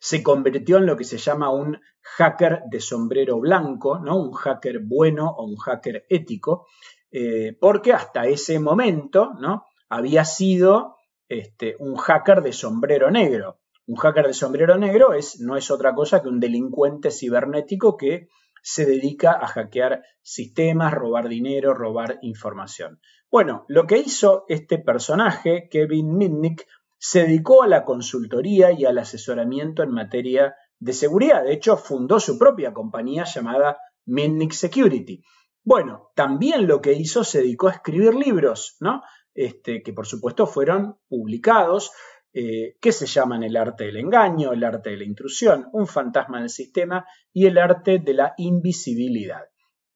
se 0.00 0.22
convirtió 0.22 0.78
en 0.78 0.86
lo 0.86 0.96
que 0.96 1.04
se 1.04 1.18
llama 1.18 1.50
un 1.50 1.78
hacker 2.02 2.62
de 2.70 2.80
sombrero 2.80 3.38
blanco, 3.38 3.98
¿no? 3.98 4.16
un 4.16 4.32
hacker 4.32 4.80
bueno 4.80 5.28
o 5.28 5.44
un 5.44 5.56
hacker 5.56 6.06
ético, 6.08 6.66
eh, 7.10 7.56
porque 7.60 7.92
hasta 7.92 8.26
ese 8.26 8.58
momento 8.58 9.32
¿no? 9.38 9.66
había 9.90 10.24
sido 10.24 10.96
este, 11.28 11.76
un 11.78 11.96
hacker 11.96 12.40
de 12.40 12.52
sombrero 12.52 13.10
negro. 13.10 13.60
Un 13.86 13.96
hacker 13.96 14.26
de 14.26 14.34
sombrero 14.34 14.78
negro 14.78 15.12
es, 15.12 15.40
no 15.40 15.56
es 15.56 15.70
otra 15.70 15.94
cosa 15.94 16.22
que 16.22 16.28
un 16.28 16.40
delincuente 16.40 17.10
cibernético 17.10 17.96
que 17.96 18.28
se 18.62 18.86
dedica 18.86 19.32
a 19.32 19.46
hackear 19.46 20.02
sistemas, 20.22 20.94
robar 20.94 21.28
dinero, 21.28 21.74
robar 21.74 22.18
información. 22.22 23.00
Bueno, 23.30 23.64
lo 23.68 23.86
que 23.86 23.98
hizo 23.98 24.44
este 24.48 24.78
personaje, 24.78 25.68
Kevin 25.70 26.16
Mitnick, 26.16 26.66
se 27.00 27.22
dedicó 27.22 27.62
a 27.62 27.66
la 27.66 27.84
consultoría 27.84 28.72
y 28.72 28.84
al 28.84 28.98
asesoramiento 28.98 29.82
en 29.82 29.90
materia 29.90 30.54
de 30.78 30.92
seguridad. 30.92 31.44
De 31.44 31.54
hecho, 31.54 31.78
fundó 31.78 32.20
su 32.20 32.38
propia 32.38 32.74
compañía 32.74 33.24
llamada 33.24 33.78
Mitnick 34.04 34.52
Security. 34.52 35.24
Bueno, 35.64 36.10
también 36.14 36.66
lo 36.66 36.82
que 36.82 36.92
hizo 36.92 37.24
se 37.24 37.40
dedicó 37.40 37.68
a 37.68 37.72
escribir 37.72 38.14
libros, 38.14 38.76
¿no? 38.80 39.02
Este, 39.32 39.82
que 39.82 39.94
por 39.94 40.06
supuesto 40.06 40.46
fueron 40.46 40.98
publicados. 41.08 41.90
Eh, 42.32 42.76
que 42.80 42.92
se 42.92 43.06
llaman 43.06 43.42
el 43.42 43.56
arte 43.56 43.86
del 43.86 43.96
engaño, 43.96 44.52
el 44.52 44.62
arte 44.62 44.90
de 44.90 44.98
la 44.98 45.04
intrusión, 45.04 45.66
un 45.72 45.88
fantasma 45.88 46.38
del 46.38 46.48
sistema 46.48 47.04
y 47.32 47.46
el 47.46 47.58
arte 47.58 47.98
de 47.98 48.14
la 48.14 48.34
invisibilidad. 48.36 49.42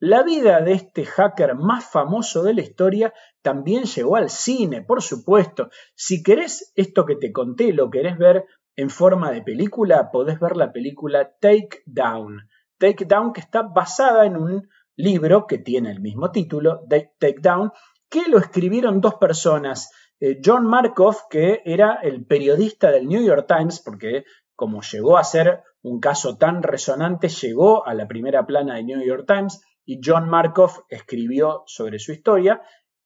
La 0.06 0.22
vida 0.22 0.60
de 0.60 0.74
este 0.74 1.06
hacker 1.06 1.54
más 1.54 1.90
famoso 1.90 2.42
de 2.42 2.52
la 2.52 2.60
historia 2.60 3.14
también 3.40 3.84
llegó 3.84 4.16
al 4.16 4.28
cine, 4.28 4.82
por 4.82 5.00
supuesto. 5.00 5.70
Si 5.94 6.22
querés 6.22 6.74
esto 6.76 7.06
que 7.06 7.16
te 7.16 7.32
conté, 7.32 7.72
lo 7.72 7.88
querés 7.88 8.18
ver 8.18 8.44
en 8.76 8.90
forma 8.90 9.30
de 9.32 9.40
película, 9.40 10.10
podés 10.10 10.38
ver 10.38 10.58
la 10.58 10.74
película 10.74 11.32
Take 11.40 11.84
Down. 11.86 12.50
Take 12.76 13.06
Down 13.06 13.32
que 13.32 13.40
está 13.40 13.62
basada 13.62 14.26
en 14.26 14.36
un 14.36 14.68
libro 14.94 15.46
que 15.46 15.56
tiene 15.56 15.90
el 15.90 16.02
mismo 16.02 16.30
título, 16.30 16.82
Take 16.90 17.40
Down, 17.40 17.72
que 18.10 18.28
lo 18.28 18.36
escribieron 18.36 19.00
dos 19.00 19.14
personas, 19.14 19.90
eh, 20.20 20.38
John 20.44 20.66
Markov, 20.66 21.16
que 21.30 21.62
era 21.64 21.94
el 22.02 22.26
periodista 22.26 22.90
del 22.90 23.08
New 23.08 23.24
York 23.24 23.46
Times, 23.48 23.80
porque 23.80 24.26
como 24.54 24.82
llegó 24.82 25.16
a 25.16 25.24
ser 25.24 25.62
un 25.80 25.98
caso 25.98 26.36
tan 26.36 26.62
resonante, 26.62 27.30
llegó 27.30 27.86
a 27.86 27.94
la 27.94 28.06
primera 28.06 28.44
plana 28.44 28.74
de 28.74 28.84
New 28.84 29.02
York 29.02 29.24
Times 29.26 29.62
y 29.84 30.00
John 30.04 30.28
Markov 30.28 30.84
escribió 30.88 31.62
sobre 31.66 31.98
su 31.98 32.12
historia. 32.12 32.62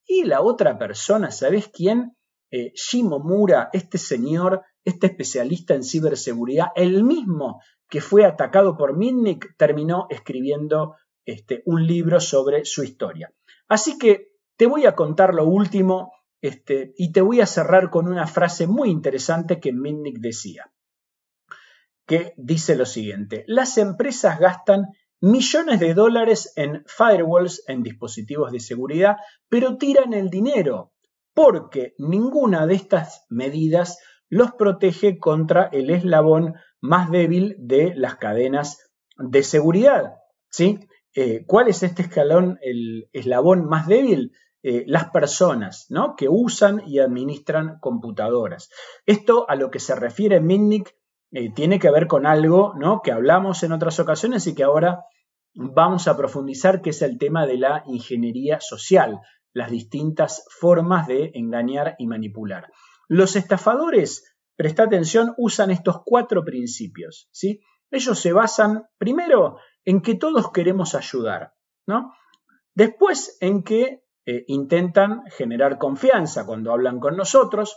Y 0.06 0.24
la 0.24 0.40
otra 0.40 0.78
persona, 0.78 1.30
¿sabes 1.30 1.68
quién? 1.68 2.16
Eh, 2.50 2.72
Shimo 2.74 3.18
Mura, 3.18 3.68
este 3.72 3.98
señor, 3.98 4.62
este 4.84 5.08
especialista 5.08 5.74
en 5.74 5.84
ciberseguridad, 5.84 6.68
el 6.76 7.04
mismo 7.04 7.60
que 7.88 8.00
fue 8.00 8.24
atacado 8.24 8.76
por 8.76 8.96
Mitnick, 8.96 9.54
terminó 9.56 10.06
escribiendo 10.08 10.96
este, 11.24 11.62
un 11.66 11.86
libro 11.86 12.20
sobre 12.20 12.64
su 12.64 12.82
historia. 12.82 13.32
Así 13.68 13.98
que 13.98 14.32
te 14.56 14.66
voy 14.66 14.86
a 14.86 14.94
contar 14.94 15.34
lo 15.34 15.44
último 15.44 16.12
este, 16.40 16.94
y 16.96 17.12
te 17.12 17.20
voy 17.20 17.40
a 17.40 17.46
cerrar 17.46 17.90
con 17.90 18.08
una 18.08 18.26
frase 18.26 18.66
muy 18.66 18.90
interesante 18.90 19.60
que 19.60 19.72
Minnick 19.72 20.18
decía, 20.20 20.70
que 22.06 22.32
dice 22.36 22.76
lo 22.76 22.86
siguiente, 22.86 23.44
las 23.46 23.76
empresas 23.76 24.38
gastan 24.38 24.86
millones 25.20 25.80
de 25.80 25.94
dólares 25.94 26.52
en 26.56 26.84
firewalls, 26.86 27.64
en 27.68 27.82
dispositivos 27.82 28.52
de 28.52 28.60
seguridad, 28.60 29.16
pero 29.48 29.76
tiran 29.76 30.14
el 30.14 30.30
dinero 30.30 30.92
porque 31.38 31.94
ninguna 31.98 32.66
de 32.66 32.74
estas 32.74 33.24
medidas 33.28 34.00
los 34.28 34.50
protege 34.54 35.20
contra 35.20 35.68
el 35.72 35.88
eslabón 35.90 36.54
más 36.80 37.12
débil 37.12 37.54
de 37.60 37.94
las 37.94 38.16
cadenas 38.16 38.90
de 39.16 39.44
seguridad. 39.44 40.14
¿sí? 40.50 40.80
Eh, 41.14 41.44
¿Cuál 41.46 41.68
es 41.68 41.84
este 41.84 42.02
escalón, 42.02 42.58
el 42.60 43.08
eslabón 43.12 43.66
más 43.66 43.86
débil? 43.86 44.32
Eh, 44.64 44.82
las 44.88 45.10
personas 45.10 45.86
¿no? 45.88 46.16
que 46.16 46.28
usan 46.28 46.82
y 46.84 46.98
administran 46.98 47.78
computadoras. 47.78 48.70
Esto 49.06 49.48
a 49.48 49.54
lo 49.54 49.70
que 49.70 49.78
se 49.78 49.94
refiere 49.94 50.40
Minnick 50.40 50.97
eh, 51.30 51.52
tiene 51.52 51.78
que 51.78 51.90
ver 51.90 52.06
con 52.06 52.26
algo 52.26 52.74
¿no? 52.76 53.02
que 53.02 53.12
hablamos 53.12 53.62
en 53.62 53.72
otras 53.72 53.98
ocasiones 54.00 54.46
y 54.46 54.54
que 54.54 54.64
ahora 54.64 55.04
vamos 55.54 56.08
a 56.08 56.16
profundizar, 56.16 56.80
que 56.80 56.90
es 56.90 57.02
el 57.02 57.18
tema 57.18 57.46
de 57.46 57.58
la 57.58 57.82
ingeniería 57.86 58.60
social, 58.60 59.20
las 59.52 59.70
distintas 59.70 60.44
formas 60.48 61.06
de 61.06 61.32
engañar 61.34 61.96
y 61.98 62.06
manipular. 62.06 62.70
Los 63.08 63.36
estafadores, 63.36 64.36
presta 64.56 64.84
atención, 64.84 65.34
usan 65.36 65.70
estos 65.70 66.02
cuatro 66.04 66.44
principios. 66.44 67.28
¿sí? 67.32 67.60
Ellos 67.90 68.18
se 68.18 68.32
basan 68.32 68.84
primero 68.98 69.58
en 69.84 70.02
que 70.02 70.14
todos 70.14 70.52
queremos 70.52 70.94
ayudar, 70.94 71.54
¿no? 71.86 72.12
Después 72.74 73.36
en 73.40 73.64
que 73.64 74.04
eh, 74.26 74.44
intentan 74.46 75.22
generar 75.30 75.78
confianza 75.78 76.44
cuando 76.44 76.72
hablan 76.72 77.00
con 77.00 77.16
nosotros. 77.16 77.76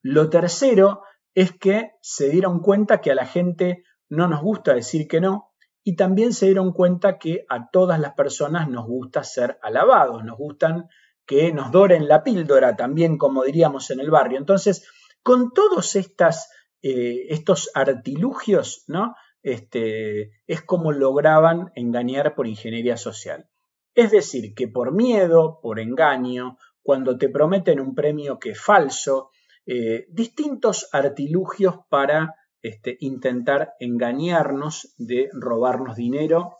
Lo 0.00 0.30
tercero 0.30 1.02
es 1.34 1.52
que 1.52 1.92
se 2.00 2.28
dieron 2.28 2.60
cuenta 2.60 3.00
que 3.00 3.10
a 3.10 3.14
la 3.14 3.26
gente 3.26 3.84
no 4.08 4.28
nos 4.28 4.42
gusta 4.42 4.74
decir 4.74 5.08
que 5.08 5.20
no 5.20 5.52
y 5.84 5.96
también 5.96 6.32
se 6.32 6.46
dieron 6.46 6.72
cuenta 6.72 7.18
que 7.18 7.44
a 7.48 7.70
todas 7.70 7.98
las 7.98 8.14
personas 8.14 8.68
nos 8.68 8.86
gusta 8.86 9.24
ser 9.24 9.58
alabados, 9.62 10.24
nos 10.24 10.36
gustan 10.36 10.88
que 11.26 11.52
nos 11.52 11.72
doren 11.72 12.08
la 12.08 12.22
píldora 12.22 12.76
también, 12.76 13.16
como 13.16 13.44
diríamos 13.44 13.90
en 13.90 14.00
el 14.00 14.10
barrio. 14.10 14.38
Entonces, 14.38 14.86
con 15.22 15.52
todos 15.52 15.96
eh, 15.96 17.26
estos 17.28 17.70
artilugios, 17.74 18.84
¿no? 18.86 19.14
Este, 19.42 20.42
es 20.46 20.62
como 20.62 20.92
lograban 20.92 21.72
engañar 21.74 22.34
por 22.34 22.46
ingeniería 22.46 22.96
social. 22.96 23.48
Es 23.94 24.10
decir, 24.10 24.54
que 24.54 24.68
por 24.68 24.92
miedo, 24.92 25.58
por 25.60 25.80
engaño, 25.80 26.58
cuando 26.82 27.18
te 27.18 27.28
prometen 27.28 27.80
un 27.80 27.94
premio 27.94 28.38
que 28.38 28.50
es 28.50 28.60
falso, 28.60 29.30
eh, 29.66 30.06
distintos 30.08 30.88
artilugios 30.92 31.76
para 31.88 32.34
este, 32.62 32.96
intentar 33.00 33.74
engañarnos 33.80 34.94
de 34.96 35.28
robarnos 35.32 35.96
dinero 35.96 36.58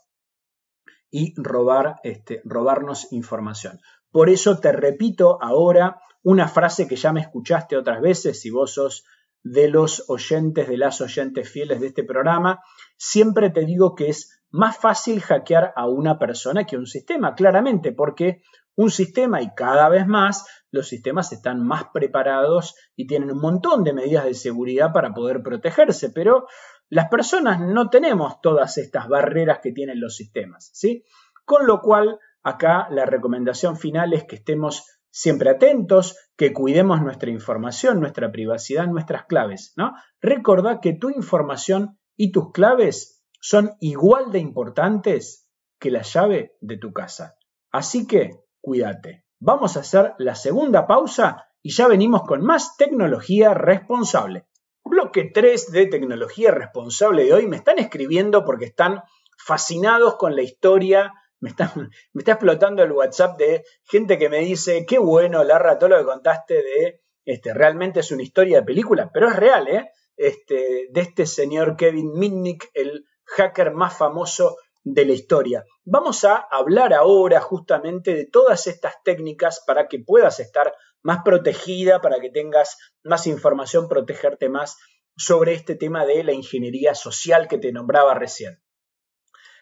y 1.09 1.33
robar, 1.37 1.95
este, 2.03 2.41
robarnos 2.43 3.11
información. 3.11 3.79
Por 4.11 4.29
eso 4.29 4.59
te 4.59 4.71
repito 4.71 5.41
ahora 5.41 6.01
una 6.23 6.47
frase 6.47 6.87
que 6.87 6.95
ya 6.95 7.11
me 7.11 7.21
escuchaste 7.21 7.77
otras 7.77 8.01
veces, 8.01 8.39
si 8.39 8.49
vos 8.49 8.73
sos 8.73 9.05
de 9.43 9.67
los 9.67 10.09
oyentes, 10.09 10.67
de 10.67 10.77
las 10.77 11.01
oyentes 11.01 11.49
fieles 11.49 11.81
de 11.81 11.87
este 11.87 12.03
programa, 12.03 12.61
siempre 12.97 13.49
te 13.49 13.65
digo 13.65 13.93
que 13.95 14.09
es 14.09 14.43
más 14.49 14.77
fácil 14.77 15.21
hackear 15.21 15.73
a 15.75 15.87
una 15.87 16.17
persona 16.17 16.65
que 16.65 16.75
a 16.75 16.79
un 16.79 16.87
sistema, 16.87 17.35
claramente, 17.35 17.91
porque 17.91 18.41
un 18.75 18.89
sistema 18.89 19.41
y 19.41 19.53
cada 19.53 19.89
vez 19.89 20.07
más 20.07 20.45
los 20.73 20.87
sistemas 20.87 21.31
están 21.31 21.65
más 21.65 21.85
preparados 21.93 22.75
y 22.95 23.05
tienen 23.05 23.31
un 23.31 23.39
montón 23.39 23.83
de 23.83 23.93
medidas 23.93 24.25
de 24.25 24.33
seguridad 24.33 24.91
para 24.91 25.13
poder 25.13 25.43
protegerse, 25.43 26.09
pero 26.09 26.47
las 26.89 27.09
personas 27.09 27.61
no 27.61 27.89
tenemos 27.89 28.41
todas 28.41 28.77
estas 28.79 29.07
barreras 29.07 29.59
que 29.61 29.71
tienen 29.71 30.01
los 30.01 30.15
sistemas, 30.15 30.71
¿sí? 30.73 31.05
Con 31.45 31.67
lo 31.67 31.79
cual, 31.81 32.19
acá 32.41 32.87
la 32.89 33.05
recomendación 33.05 33.77
final 33.77 34.13
es 34.13 34.23
que 34.23 34.37
estemos 34.37 34.83
siempre 35.11 35.51
atentos, 35.51 36.17
que 36.35 36.53
cuidemos 36.53 37.01
nuestra 37.03 37.29
información, 37.29 37.99
nuestra 37.99 38.31
privacidad, 38.31 38.87
nuestras 38.87 39.25
claves, 39.25 39.73
¿no? 39.77 39.93
Recordá 40.21 40.79
que 40.81 40.93
tu 40.93 41.11
información 41.11 41.99
y 42.17 42.31
tus 42.31 42.51
claves 42.51 43.23
son 43.39 43.73
igual 43.79 44.31
de 44.31 44.39
importantes 44.39 45.47
que 45.79 45.91
la 45.91 46.01
llave 46.01 46.55
de 46.61 46.77
tu 46.77 46.93
casa. 46.93 47.35
Así 47.71 48.07
que 48.07 48.31
cuídate. 48.59 49.22
Vamos 49.45 49.75
a 49.75 49.81
hacer 49.81 50.13
la 50.19 50.35
segunda 50.35 50.87
pausa 50.87 51.49
y 51.61 51.73
ya 51.73 51.89
venimos 51.89 52.21
con 52.21 52.41
más 52.41 52.77
tecnología 52.77 53.53
responsable. 53.53 54.45
Bloque 54.85 55.31
3 55.33 55.69
de 55.73 55.87
tecnología 55.87 56.51
responsable 56.51 57.25
de 57.25 57.33
hoy 57.33 57.47
me 57.47 57.57
están 57.57 57.77
escribiendo 57.77 58.45
porque 58.45 58.63
están 58.63 59.01
fascinados 59.37 60.15
con 60.15 60.37
la 60.37 60.43
historia. 60.43 61.11
Me 61.41 61.49
está, 61.49 61.73
explotando 62.13 62.83
el 62.83 62.93
WhatsApp 62.93 63.37
de 63.37 63.65
gente 63.83 64.17
que 64.17 64.29
me 64.29 64.39
dice, 64.39 64.85
qué 64.85 64.97
bueno, 64.97 65.43
Larra, 65.43 65.77
todo 65.77 65.89
lo 65.89 65.97
que 65.97 66.05
contaste 66.05 66.53
de, 66.63 67.01
este, 67.25 67.53
realmente 67.53 67.99
es 67.99 68.11
una 68.13 68.23
historia 68.23 68.59
de 68.59 68.65
película, 68.65 69.11
pero 69.13 69.27
es 69.27 69.35
real, 69.35 69.67
¿eh? 69.67 69.91
Este, 70.15 70.87
de 70.89 71.01
este 71.01 71.25
señor 71.25 71.75
Kevin 71.75 72.13
Mitnick, 72.13 72.69
el 72.73 73.03
hacker 73.25 73.73
más 73.73 73.97
famoso 73.97 74.55
de 74.83 75.05
la 75.05 75.13
historia. 75.13 75.65
Vamos 75.85 76.23
a 76.23 76.35
hablar 76.35 76.93
ahora 76.93 77.39
justamente 77.39 78.13
de 78.13 78.25
todas 78.25 78.67
estas 78.67 79.01
técnicas 79.03 79.63
para 79.65 79.87
que 79.87 79.99
puedas 79.99 80.39
estar 80.39 80.73
más 81.01 81.19
protegida, 81.23 82.01
para 82.01 82.19
que 82.19 82.29
tengas 82.29 82.77
más 83.03 83.27
información, 83.27 83.87
protegerte 83.87 84.49
más 84.49 84.77
sobre 85.15 85.53
este 85.53 85.75
tema 85.75 86.05
de 86.05 86.23
la 86.23 86.33
ingeniería 86.33 86.95
social 86.95 87.47
que 87.47 87.57
te 87.57 87.71
nombraba 87.71 88.13
recién. 88.13 88.61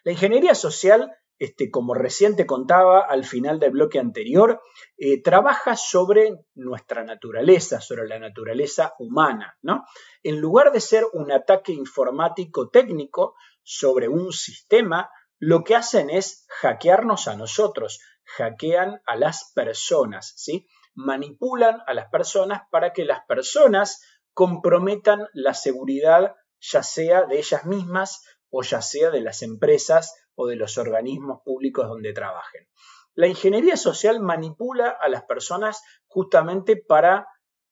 La 0.04 0.12
ingeniería 0.12 0.56
social, 0.56 1.16
este, 1.42 1.72
como 1.72 1.96
recién 1.96 2.36
te 2.36 2.46
contaba 2.46 3.00
al 3.00 3.26
final 3.26 3.60
del 3.60 3.72
bloque 3.72 3.98
anterior, 3.98 4.62
eh, 4.96 5.24
trabaja 5.24 5.76
sobre 5.76 6.46
nuestra 6.54 7.04
naturaleza, 7.04 7.82
sobre 7.82 8.08
la 8.08 8.20
naturaleza 8.20 8.94
humana. 9.00 9.58
¿no? 9.64 9.84
En 10.22 10.40
lugar 10.40 10.72
de 10.72 10.80
ser 10.80 11.04
un 11.14 11.32
ataque 11.32 11.72
informático 11.72 12.70
técnico 12.70 13.34
sobre 13.64 14.08
un 14.08 14.32
sistema, 14.32 15.10
lo 15.40 15.64
que 15.64 15.76
hacen 15.76 16.12
es 16.12 16.46
hackearnos 16.48 17.28
a 17.28 17.36
nosotros, 17.36 18.02
hackean 18.38 19.02
a 19.08 19.16
las 19.16 19.52
personas, 19.56 20.34
¿sí? 20.36 20.68
Manipulan 20.94 21.82
a 21.88 21.96
las 21.96 22.12
personas 22.12 22.62
para 22.70 22.94
que 22.94 23.04
las 23.04 23.26
personas 23.26 24.00
comprometan 24.36 25.26
la 25.34 25.56
seguridad 25.56 26.36
ya 26.60 26.84
sea 26.84 27.24
de 27.24 27.40
ellas 27.40 27.66
mismas 27.66 28.24
o 28.52 28.62
ya 28.62 28.84
sea 28.84 29.10
de 29.10 29.22
las 29.22 29.42
empresas 29.42 30.14
o 30.42 30.48
de 30.48 30.56
los 30.56 30.78
organismos 30.78 31.42
públicos 31.44 31.88
donde 31.88 32.14
trabajen. 32.14 32.68
La 33.14 33.28
ingeniería 33.28 33.78
social 33.78 34.20
manipula 34.20 34.90
a 34.90 35.10
las 35.10 35.24
personas 35.24 35.84
justamente 36.08 36.78
para 36.78 37.28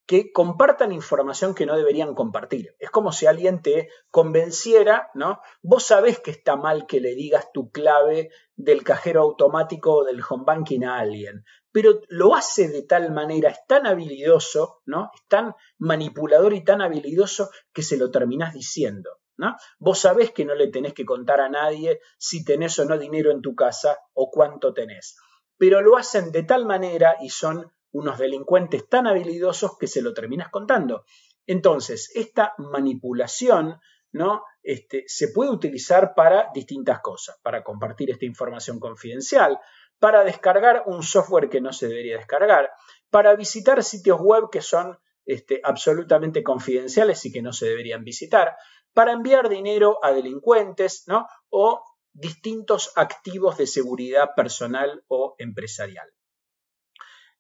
que 0.06 0.32
compartan 0.32 0.92
información 0.92 1.54
que 1.54 1.68
no 1.68 1.78
deberían 1.78 2.16
compartir. 2.16 2.76
Es 2.80 2.90
como 2.90 3.12
si 3.12 3.28
alguien 3.28 3.62
te 3.62 3.90
convenciera, 4.10 5.12
¿no? 5.14 5.40
Vos 5.62 5.84
sabés 5.84 6.20
que 6.20 6.32
está 6.32 6.56
mal 6.56 6.88
que 6.88 7.00
le 7.00 7.14
digas 7.14 7.52
tu 7.54 7.70
clave 7.70 8.32
del 8.56 8.84
cajero 8.84 9.22
automático 9.22 9.98
o 9.98 10.04
del 10.04 10.24
home 10.28 10.46
banking 10.48 10.84
a 10.84 10.98
alguien, 10.98 11.46
pero 11.72 12.02
lo 12.08 12.34
hace 12.34 12.70
de 12.70 12.82
tal 12.82 13.12
manera, 13.12 13.52
es 13.52 13.60
tan 13.68 13.86
habilidoso, 13.86 14.82
¿no? 14.86 15.12
Es 15.14 15.28
tan 15.28 15.54
manipulador 15.78 16.54
y 16.54 16.64
tan 16.64 16.82
habilidoso 16.82 17.52
que 17.72 17.84
se 17.84 17.96
lo 17.96 18.10
terminás 18.10 18.56
diciendo. 18.56 19.19
Vos 19.78 20.00
sabés 20.00 20.32
que 20.32 20.46
no 20.46 20.56
le 20.56 20.68
tenés 20.68 20.94
que 20.94 21.06
contar 21.06 21.42
a 21.42 21.50
nadie 21.50 22.00
si 22.18 22.44
tenés 22.44 22.78
o 22.80 22.86
no 22.86 22.98
dinero 22.98 23.32
en 23.32 23.42
tu 23.42 23.56
casa 23.56 24.00
o 24.14 24.30
cuánto 24.30 24.74
tenés, 24.74 25.18
pero 25.58 25.82
lo 25.82 25.98
hacen 25.98 26.32
de 26.32 26.44
tal 26.44 26.66
manera 26.66 27.16
y 27.22 27.30
son 27.30 27.72
unos 27.92 28.18
delincuentes 28.18 28.88
tan 28.88 29.08
habilidosos 29.08 29.78
que 29.78 29.88
se 29.88 30.02
lo 30.02 30.14
terminas 30.14 30.50
contando. 30.50 31.06
Entonces, 31.48 32.12
esta 32.14 32.54
manipulación 32.58 33.80
¿no? 34.12 34.44
Este, 34.64 35.04
se 35.08 35.30
puede 35.30 35.52
utilizar 35.52 36.14
para 36.16 36.50
distintas 36.54 37.00
cosas, 37.02 37.38
para 37.42 37.64
compartir 37.64 38.10
esta 38.10 38.26
información 38.26 38.80
confidencial, 38.80 39.60
para 40.00 40.24
descargar 40.24 40.84
un 40.86 41.04
software 41.04 41.50
que 41.50 41.62
no 41.62 41.74
se 41.74 41.88
debería 41.88 42.18
descargar, 42.18 42.72
para 43.10 43.36
visitar 43.36 43.84
sitios 43.84 44.20
web 44.20 44.50
que 44.52 44.62
son 44.62 44.98
este, 45.26 45.62
absolutamente 45.64 46.42
confidenciales 46.44 47.24
y 47.26 47.32
que 47.32 47.42
no 47.42 47.54
se 47.54 47.68
deberían 47.68 48.04
visitar, 48.04 48.56
para 48.94 49.14
enviar 49.14 49.50
dinero 49.50 50.00
a 50.04 50.12
delincuentes 50.12 51.04
¿no? 51.08 51.28
o 51.50 51.84
distintos 52.14 52.92
activos 52.96 53.58
de 53.58 53.68
seguridad 53.68 54.30
personal 54.36 55.04
o 55.08 55.36
empresarial. 55.38 56.10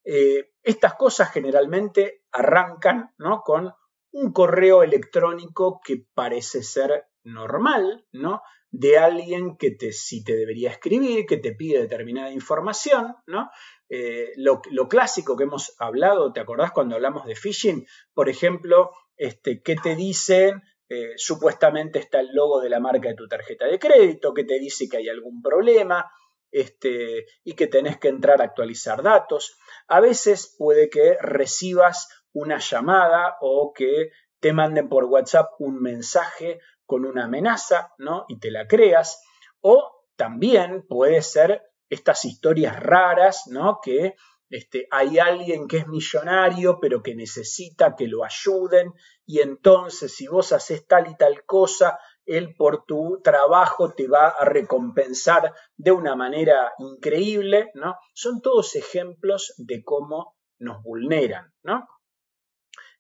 Eh, 0.03 0.51
estas 0.63 0.95
cosas 0.95 1.31
generalmente 1.31 2.23
arrancan 2.31 3.13
¿no? 3.17 3.41
con 3.41 3.73
un 4.11 4.31
correo 4.31 4.83
electrónico 4.83 5.81
que 5.83 6.05
parece 6.13 6.63
ser 6.63 7.05
normal, 7.23 8.05
¿no? 8.11 8.41
De 8.71 8.97
alguien 8.97 9.57
que 9.57 9.71
te, 9.71 9.91
si 9.91 10.23
te 10.23 10.35
debería 10.35 10.71
escribir, 10.71 11.25
que 11.25 11.37
te 11.37 11.53
pide 11.53 11.81
determinada 11.81 12.31
información, 12.31 13.15
¿no? 13.25 13.49
Eh, 13.89 14.31
lo, 14.35 14.61
clásico 14.87 15.35
que 15.35 15.43
hemos 15.43 15.75
hablado, 15.79 16.31
¿te 16.31 16.39
acordás 16.39 16.71
cuando 16.71 16.95
hablamos 16.95 17.25
de 17.25 17.35
phishing? 17.35 17.87
Por 18.13 18.29
ejemplo, 18.29 18.91
este, 19.17 19.61
¿qué 19.63 19.75
te 19.75 19.95
dicen? 19.95 20.61
Eh, 20.89 21.13
supuestamente 21.17 21.99
está 21.99 22.19
el 22.19 22.33
logo 22.33 22.59
de 22.59 22.69
la 22.69 22.79
marca 22.79 23.09
de 23.09 23.15
tu 23.15 23.27
tarjeta 23.27 23.65
de 23.65 23.77
crédito, 23.77 24.33
que 24.33 24.43
te 24.43 24.59
dice 24.59 24.89
que 24.89 24.97
hay 24.97 25.07
algún 25.07 25.41
problema, 25.41 26.11
este, 26.51 27.27
y 27.43 27.53
que 27.53 27.67
tenés 27.67 27.99
que 27.99 28.07
entrar 28.07 28.41
a 28.41 28.45
actualizar 28.45 29.03
datos. 29.03 29.57
A 29.87 29.99
veces 29.99 30.55
puede 30.57 30.89
que 30.89 31.15
recibas 31.21 32.09
una 32.33 32.57
llamada 32.57 33.37
o 33.41 33.71
que 33.73 34.11
te 34.39 34.53
manden 34.53 34.89
por 34.89 35.05
WhatsApp 35.05 35.51
un 35.59 35.81
mensaje 35.81 36.59
con 36.85 37.05
una 37.05 37.25
amenaza, 37.25 37.93
¿no? 37.97 38.25
Y 38.27 38.39
te 38.39 38.51
la 38.51 38.67
creas. 38.67 39.21
O 39.61 40.05
también 40.15 40.87
puede 40.87 41.21
ser 41.21 41.61
estas 41.89 42.25
historias 42.25 42.79
raras, 42.79 43.43
¿no? 43.47 43.79
Que 43.81 44.15
este, 44.49 44.87
hay 44.91 45.19
alguien 45.19 45.67
que 45.67 45.77
es 45.77 45.87
millonario 45.87 46.79
pero 46.81 47.03
que 47.03 47.15
necesita 47.15 47.95
que 47.95 48.07
lo 48.07 48.23
ayuden 48.23 48.93
y 49.25 49.41
entonces 49.41 50.15
si 50.15 50.27
vos 50.27 50.51
haces 50.51 50.87
tal 50.87 51.07
y 51.07 51.15
tal 51.15 51.45
cosa, 51.45 51.99
él 52.25 52.55
por 52.55 52.85
tu 52.85 53.21
trabajo 53.23 53.93
te 53.93 54.07
va 54.07 54.29
a 54.29 54.45
recompensar 54.45 55.53
de 55.77 55.91
una 55.91 56.15
manera 56.15 56.73
increíble, 56.77 57.71
¿no? 57.73 57.95
Son 58.13 58.41
todos 58.41 58.75
ejemplos 58.75 59.53
de 59.57 59.83
cómo 59.83 60.35
nos 60.59 60.83
vulneran, 60.83 61.53
¿no? 61.63 61.87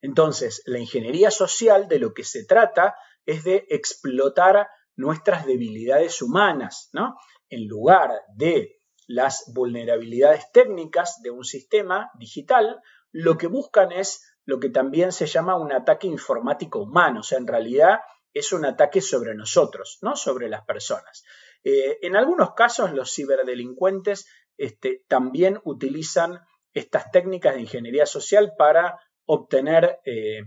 Entonces, 0.01 0.63
la 0.65 0.79
ingeniería 0.79 1.29
social 1.29 1.87
de 1.87 1.99
lo 1.99 2.13
que 2.13 2.23
se 2.23 2.45
trata 2.45 2.95
es 3.25 3.43
de 3.43 3.65
explotar 3.69 4.67
nuestras 4.95 5.45
debilidades 5.45 6.21
humanas, 6.21 6.89
¿no? 6.93 7.15
En 7.49 7.67
lugar 7.67 8.11
de 8.35 8.78
las 9.09 9.51
vulnerabilidades 9.55 10.51
técnicas 10.51 11.19
de 11.23 11.31
un 11.31 11.43
sistema 11.43 12.11
digital, 12.19 12.79
lo 13.11 13.39
que 13.39 13.47
buscan 13.47 13.91
es 13.91 14.21
lo 14.45 14.59
que 14.59 14.69
también 14.69 15.11
se 15.11 15.25
llama 15.25 15.57
un 15.57 15.71
ataque 15.71 16.05
informático 16.05 16.83
humano, 16.83 17.21
o 17.21 17.23
sea, 17.23 17.39
en 17.39 17.47
realidad 17.47 18.01
es 18.35 18.53
un 18.53 18.65
ataque 18.65 19.01
sobre 19.01 19.33
nosotros, 19.33 19.97
no 20.03 20.15
sobre 20.15 20.47
las 20.47 20.63
personas. 20.63 21.23
Eh, 21.63 21.97
en 22.03 22.15
algunos 22.15 22.53
casos 22.53 22.93
los 22.93 23.11
ciberdelincuentes 23.11 24.27
este, 24.57 25.03
también 25.07 25.59
utilizan 25.63 26.41
estas 26.73 27.09
técnicas 27.09 27.55
de 27.55 27.61
ingeniería 27.61 28.05
social 28.05 28.53
para 28.59 28.99
obtener 29.25 30.01
eh, 30.05 30.41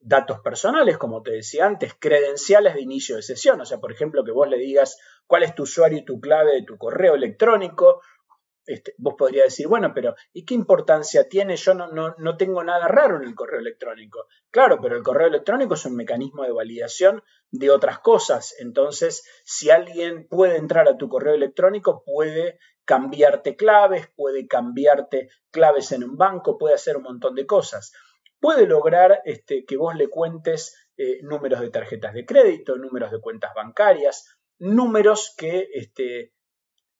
datos 0.00 0.40
personales, 0.40 0.98
como 0.98 1.22
te 1.22 1.30
decía 1.30 1.64
antes, 1.64 1.94
credenciales 1.98 2.74
de 2.74 2.82
inicio 2.82 3.16
de 3.16 3.22
sesión, 3.22 3.58
o 3.58 3.64
sea, 3.64 3.78
por 3.78 3.90
ejemplo, 3.90 4.22
que 4.22 4.32
vos 4.32 4.50
le 4.50 4.58
digas 4.58 4.98
cuál 5.32 5.44
es 5.44 5.54
tu 5.54 5.62
usuario 5.62 5.96
y 5.96 6.04
tu 6.04 6.20
clave 6.20 6.52
de 6.56 6.62
tu 6.62 6.76
correo 6.76 7.14
electrónico, 7.14 8.02
este, 8.66 8.94
vos 8.98 9.14
podrías 9.16 9.46
decir, 9.46 9.66
bueno, 9.66 9.94
pero 9.94 10.14
¿y 10.30 10.44
qué 10.44 10.52
importancia 10.52 11.26
tiene? 11.26 11.56
Yo 11.56 11.72
no, 11.72 12.36
tengo 12.36 12.62
nada 12.62 12.86
raro 12.86 13.16
en 13.16 13.22
el 13.22 13.34
correo 13.34 13.60
electrónico. 13.60 14.26
Claro, 14.50 14.78
pero 14.82 14.94
el 14.94 15.02
correo 15.02 15.28
electrónico 15.28 15.72
es 15.72 15.86
un 15.86 15.96
mecanismo 15.96 16.42
de 16.42 16.52
validación 16.52 17.22
de 17.50 17.70
otras 17.70 18.00
cosas. 18.00 18.54
Entonces, 18.58 19.26
si 19.46 19.70
alguien 19.70 20.28
puede 20.28 20.58
entrar 20.58 20.86
a 20.86 20.98
tu 20.98 21.08
correo 21.08 21.32
electrónico, 21.32 22.04
puede 22.04 22.58
cambiarte 22.84 23.56
claves, 23.56 24.10
puede 24.14 24.46
cambiarte 24.46 25.30
claves 25.50 25.92
en 25.92 26.04
un 26.04 26.18
banco, 26.18 26.58
puede 26.58 26.74
hacer 26.74 26.98
un 26.98 27.04
montón 27.04 27.34
de 27.36 27.46
cosas. 27.46 27.94
Puede 28.38 28.66
lograr 28.66 29.22
este, 29.24 29.64
que 29.64 29.78
vos 29.78 29.94
le 29.94 30.08
cuentes 30.08 30.90
eh, 30.98 31.20
números 31.22 31.60
de 31.62 31.70
tarjetas 31.70 32.12
de 32.12 32.26
crédito, 32.26 32.76
números 32.76 33.10
de 33.10 33.20
cuentas 33.22 33.54
bancarias, 33.54 34.28
números 34.62 35.34
que 35.36 35.68
este, 35.74 36.32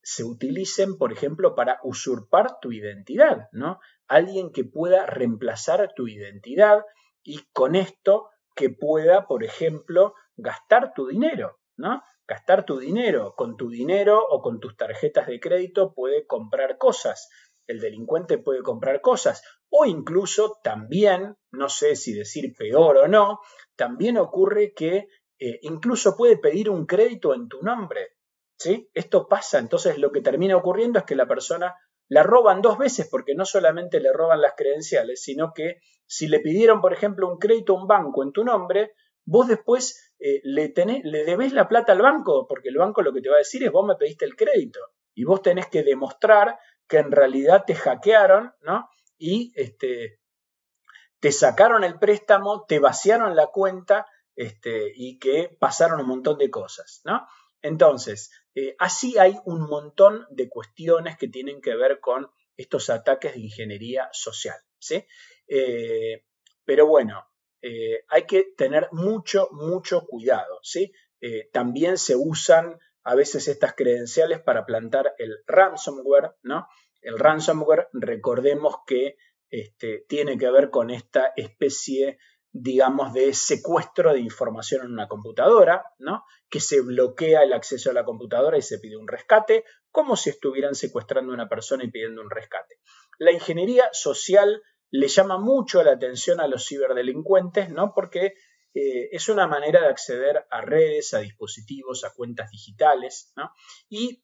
se 0.03 0.25
utilicen, 0.25 0.99
por 0.99 1.13
ejemplo, 1.13 1.55
para 1.55 1.79
usurpar 1.85 2.59
tu 2.61 2.73
identidad, 2.73 3.49
¿no? 3.53 3.79
Alguien 4.09 4.51
que 4.51 4.65
pueda 4.65 5.07
reemplazar 5.07 5.93
tu 5.95 6.09
identidad 6.09 6.85
y 7.23 7.45
con 7.53 7.77
esto 7.77 8.31
que 8.57 8.69
pueda, 8.69 9.29
por 9.29 9.45
ejemplo, 9.45 10.15
gastar 10.37 10.93
tu 10.93 11.07
dinero, 11.07 11.61
¿no? 11.77 12.03
Gastar 12.27 12.65
tu 12.65 12.79
dinero, 12.79 13.35
con 13.37 13.57
tu 13.57 13.71
dinero 13.71 14.21
o 14.29 14.43
con 14.43 14.59
tus 14.59 14.77
tarjetas 14.77 15.29
de 15.29 15.39
crédito 15.39 15.95
puede 15.95 16.27
comprar 16.27 16.79
cosas. 16.79 17.31
el 17.69 17.79
delincuente 17.79 18.39
puede 18.39 18.61
comprar 18.61 19.01
cosas 19.01 19.41
o 19.71 19.87
incluso 19.87 20.59
también, 20.65 21.37
no 21.53 21.69
sé 21.69 21.95
si 21.95 22.13
decir 22.13 22.55
peor 22.59 22.97
o 22.97 23.09
no, 23.09 23.39
también 23.77 24.19
ocurre 24.19 24.75
que 24.75 25.07
eh, 25.45 25.59
incluso 25.63 26.17
puede 26.17 26.37
pedir 26.39 26.71
un 26.71 26.87
crédito 26.87 27.35
en 27.35 27.49
tu 27.49 27.63
nombre. 27.63 28.13
¿sí? 28.57 28.89
Esto 28.95 29.27
pasa, 29.27 29.59
entonces 29.59 29.99
lo 29.99 30.13
que 30.13 30.21
termina 30.21 30.57
ocurriendo 30.57 31.01
es 31.01 31.05
que 31.05 31.17
la 31.17 31.27
persona 31.27 31.75
la 32.09 32.23
roban 32.23 32.63
dos 32.63 32.79
veces 32.79 33.09
porque 33.11 33.35
no 33.35 33.45
solamente 33.45 33.99
le 33.99 34.13
roban 34.13 34.41
las 34.41 34.53
credenciales, 34.57 35.21
sino 35.21 35.53
que 35.53 35.81
si 36.07 36.29
le 36.29 36.39
pidieron, 36.39 36.81
por 36.81 36.93
ejemplo, 36.93 37.29
un 37.29 37.39
crédito 37.39 37.77
a 37.77 37.81
un 37.81 37.89
banco 37.89 38.23
en 38.23 38.31
tu 38.31 38.45
nombre, 38.45 38.93
vos 39.25 39.49
después 39.49 40.15
eh, 40.21 40.41
le, 40.45 40.69
tenés, 40.69 41.03
le 41.03 41.25
debés 41.25 41.53
la 41.53 41.69
plata 41.69 41.91
al 41.91 42.03
banco, 42.03 42.47
porque 42.47 42.69
el 42.69 42.77
banco 42.77 43.03
lo 43.03 43.13
que 43.13 43.21
te 43.21 43.29
va 43.29 43.35
a 43.35 43.39
decir 43.39 43.65
es 43.65 43.73
vos 43.73 43.85
me 43.85 43.97
pediste 43.97 44.25
el 44.25 44.37
crédito 44.37 44.79
y 45.13 45.25
vos 45.25 45.43
tenés 45.43 45.67
que 45.67 45.83
demostrar 45.83 46.57
que 46.87 46.99
en 46.99 47.11
realidad 47.11 47.65
te 47.67 47.75
hackearon, 47.75 48.53
¿no? 48.61 48.89
Y 49.19 49.53
este, 49.57 50.21
te 51.19 51.33
sacaron 51.33 51.83
el 51.83 51.99
préstamo, 51.99 52.65
te 52.65 52.79
vaciaron 52.79 53.35
la 53.35 53.49
cuenta 53.49 54.07
este, 54.37 54.93
y 54.95 55.19
que 55.19 55.55
pasaron 55.59 56.01
un 56.01 56.07
montón 56.07 56.39
de 56.39 56.51
cosas, 56.51 57.03
¿no? 57.05 57.27
Entonces, 57.63 58.31
eh, 58.55 58.75
así 58.79 59.19
hay 59.19 59.39
un 59.45 59.63
montón 59.63 60.27
de 60.31 60.49
cuestiones 60.49 61.17
que 61.17 61.29
tienen 61.29 61.61
que 61.61 61.77
ver 61.77 62.01
con 62.01 62.31
estos 62.57 62.91
ataques 62.91 63.35
de 63.35 63.41
ingeniería 63.41 64.09
social, 64.13 64.59
¿sí? 64.79 65.07
Eh, 65.47 66.25
pero 66.65 66.87
bueno, 66.87 67.29
eh, 67.63 68.05
hay 68.09 68.25
que 68.27 68.53
tener 68.57 68.89
mucho, 68.93 69.49
mucho 69.53 70.07
cuidado, 70.07 70.59
¿sí? 70.63 70.93
también 71.53 71.99
se 71.99 72.17
usan 72.17 72.81
a 73.05 73.15
veces 73.15 73.47
estas 73.47 73.75
credenciales 73.75 74.41
para 74.41 74.67
plantar 74.67 75.15
el 75.19 75.45
ransomware, 75.47 76.33
¿no? 76.43 76.67
El 77.01 77.17
ransomware, 77.17 77.87
recordemos 77.93 78.79
que 78.85 79.17
este, 79.49 80.05
tiene 80.09 80.37
que 80.37 80.51
ver 80.51 80.71
con 80.71 80.91
esta 80.91 81.33
especie, 81.37 82.19
digamos, 82.53 83.15
de 83.15 83.33
secuestro 83.33 84.13
de 84.13 84.21
información 84.21 84.85
en 84.85 84.93
una 84.93 85.09
computadora, 85.09 85.85
¿no? 85.99 86.25
Que 86.51 86.61
se 86.61 86.83
bloquea 86.83 87.43
el 87.43 87.55
acceso 87.55 87.91
a 87.91 87.95
la 87.95 88.05
computadora 88.05 88.59
y 88.59 88.63
se 88.63 88.79
pide 88.79 88.97
un 88.97 89.09
rescate, 89.09 89.65
como 89.91 90.17
si 90.17 90.31
estuvieran 90.31 90.75
secuestrando 90.75 91.33
a 91.33 91.35
una 91.35 91.49
persona 91.49 91.85
y 91.85 91.91
pidiendo 91.91 92.21
un 92.21 92.31
rescate. 92.31 92.77
La 93.19 93.33
ingeniería 93.33 93.89
social 93.93 94.63
le 94.91 95.09
llama 95.09 95.39
mucho 95.39 95.83
la 95.83 95.93
atención 95.93 96.41
a 96.41 96.47
los 96.47 96.67
ciberdelincuentes, 96.69 97.71
¿no? 97.71 97.95
Porque 97.95 98.35
eh, 98.75 99.09
es 99.13 99.29
una 99.31 99.47
manera 99.47 99.81
de 99.81 99.89
acceder 99.89 100.47
a 100.51 100.61
redes, 100.61 101.15
a 101.15 101.21
dispositivos, 101.21 102.05
a 102.05 102.13
cuentas 102.13 102.51
digitales, 102.51 103.33
¿no? 103.35 103.51
Y 103.89 104.23